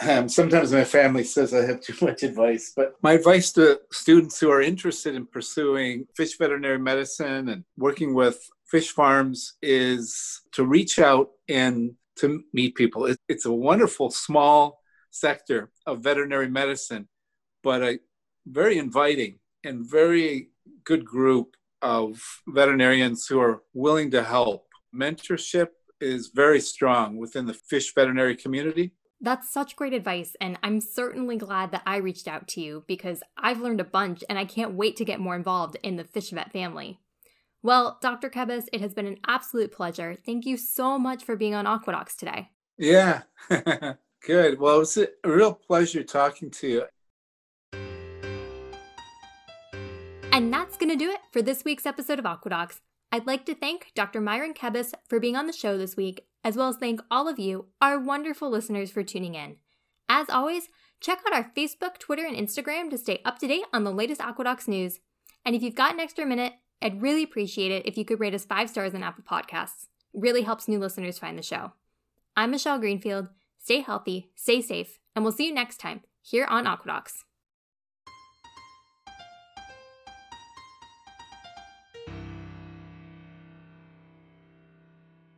Um, 0.07 0.29
sometimes 0.29 0.73
my 0.73 0.85
family 0.85 1.25
says 1.25 1.55
I 1.55 1.65
have 1.65 1.81
too 1.81 1.95
much 2.05 2.23
advice, 2.23 2.73
but 2.77 2.97
my 3.03 3.13
advice 3.13 3.53
to 3.53 3.81
students 3.93 4.39
who 4.39 4.51
are 4.51 4.61
interested 4.61 5.15
in 5.15 5.27
pursuing 5.27 6.07
fish 6.15 6.37
veterinary 6.37 6.79
medicine 6.79 7.49
and 7.49 7.65
working 7.79 8.15
with 8.15 8.47
fish 8.67 8.91
farms 8.91 9.55
is 9.63 10.43
to 10.53 10.65
reach 10.65 10.99
out 10.99 11.31
and 11.49 11.93
to 12.21 12.43
meet 12.53 12.75
people. 12.75 13.15
It's 13.29 13.47
a 13.47 13.53
wonderful 13.53 14.11
small 14.11 14.81
sector 15.11 15.71
of 15.87 16.03
veterinary 16.03 16.49
medicine, 16.49 17.09
but 17.63 17.83
a 17.83 17.99
very 18.47 18.79
inviting 18.79 19.39
and 19.65 19.89
very 19.89 20.51
good 20.85 21.05
group 21.05 21.57
of 21.83 22.21
veterinarians 22.49 23.27
who 23.27 23.41
are 23.41 23.63
willing 23.75 24.11
to 24.13 24.23
help. 24.23 24.67
Mentorship 24.95 25.69
is 26.01 26.31
very 26.35 26.61
strong 26.61 27.17
within 27.17 27.47
the 27.47 27.55
fish 27.55 27.95
veterinary 27.95 28.37
community. 28.37 28.93
That's 29.21 29.53
such 29.53 29.77
great 29.77 29.93
advice, 29.93 30.35
and 30.41 30.59
I'm 30.63 30.81
certainly 30.81 31.37
glad 31.37 31.73
that 31.73 31.83
I 31.85 31.99
reached 31.99 32.27
out 32.27 32.49
to 32.49 32.63
you 32.63 32.85
because 32.89 33.23
I've 33.37 33.61
learned 33.61 33.81
a 33.81 33.85
bunch 33.85 34.25
and 34.31 34.39
I 34.39 34.47
can't 34.47 34.73
wait 34.73 34.97
to 34.97 35.05
get 35.05 35.21
more 35.21 35.37
involved 35.37 35.77
in 35.83 35.97
the 35.97 36.05
fish 36.05 36.31
vet 36.31 36.53
family. 36.53 37.01
Well, 37.63 37.99
Dr. 38.01 38.31
Kebus, 38.31 38.69
it 38.73 38.81
has 38.81 38.95
been 38.95 39.07
an 39.07 39.19
absolute 39.27 39.71
pleasure. 39.71 40.17
Thank 40.25 40.47
you 40.47 40.57
so 40.57 40.99
much 40.99 41.25
for 41.25 41.37
being 41.37 41.55
on 41.55 41.67
Aquadocs 41.67 42.17
today. 42.17 42.51
Yeah, 42.79 43.23
good. 44.27 44.59
Well, 44.59 44.77
it 44.77 44.79
was 44.79 44.97
a 44.97 45.09
real 45.25 45.53
pleasure 45.53 46.03
talking 46.03 46.51
to 46.53 46.69
you. 46.69 46.85
And 50.33 50.51
that's 50.51 50.79
going 50.79 50.89
to 50.89 50.97
do 50.97 51.11
it 51.11 51.21
for 51.31 51.43
this 51.43 51.65
week's 51.65 51.85
episode 51.85 52.19
of 52.19 52.25
Aquadocs. 52.25 52.81
I'd 53.13 53.27
like 53.27 53.45
to 53.45 53.55
thank 53.55 53.93
Dr. 53.95 54.23
Myron 54.23 54.55
Kebus 54.55 54.95
for 55.07 55.21
being 55.21 55.37
on 55.37 55.47
the 55.47 55.53
show 55.53 55.77
this 55.77 55.97
week, 55.97 56.27
as 56.43 56.57
well 56.57 56.69
as 56.69 56.77
thank 56.77 57.03
all 57.11 57.29
of 57.29 57.39
you, 57.39 57.67
our 57.83 57.99
wonderful 57.99 58.49
listeners, 58.49 58.91
for 58.91 59.03
tuning 59.03 59.35
in. 59.35 59.57
As 60.09 60.31
always, 60.31 60.69
check 61.01 61.19
out 61.27 61.35
our 61.35 61.53
Facebook, 61.55 61.99
Twitter, 61.99 62.25
and 62.25 62.37
Instagram 62.37 62.89
to 62.89 62.97
stay 62.97 63.21
up 63.25 63.39
to 63.41 63.49
date 63.49 63.65
on 63.75 63.85
the 63.85 63.93
latest 63.93 64.23
Aquadocs 64.23 64.67
news. 64.67 65.01
And 65.45 65.55
if 65.55 65.63
you've 65.63 65.75
got 65.75 65.93
an 65.93 66.01
extra 66.01 66.25
minute, 66.25 66.55
I'd 66.83 67.03
really 67.03 67.23
appreciate 67.23 67.71
it 67.71 67.87
if 67.87 67.99
you 67.99 68.05
could 68.05 68.21
rate 68.21 68.35
us 68.35 68.45
five 68.45 68.71
stars 68.71 68.95
on 68.95 69.03
Apple 69.03 69.25
Podcasts. 69.25 69.89
It 70.15 70.21
really 70.21 70.43
helps 70.43 70.67
new 70.67 70.79
listeners 70.79 71.19
find 71.19 71.39
the 71.39 71.43
show. 71.43 71.73
I'm 72.37 72.51
Michelle 72.51 72.79
Greenfield. 72.79 73.29
Stay 73.59 73.81
healthy, 73.81 74.31
stay 74.35 74.63
safe, 74.63 74.99
and 75.15 75.25
we'll 75.25 75.33
see 75.33 75.49
you 75.49 75.55
next 75.55 75.79
time 75.79 76.01
here 76.23 76.47
on 76.47 76.65
Aquadocs. 76.65 77.25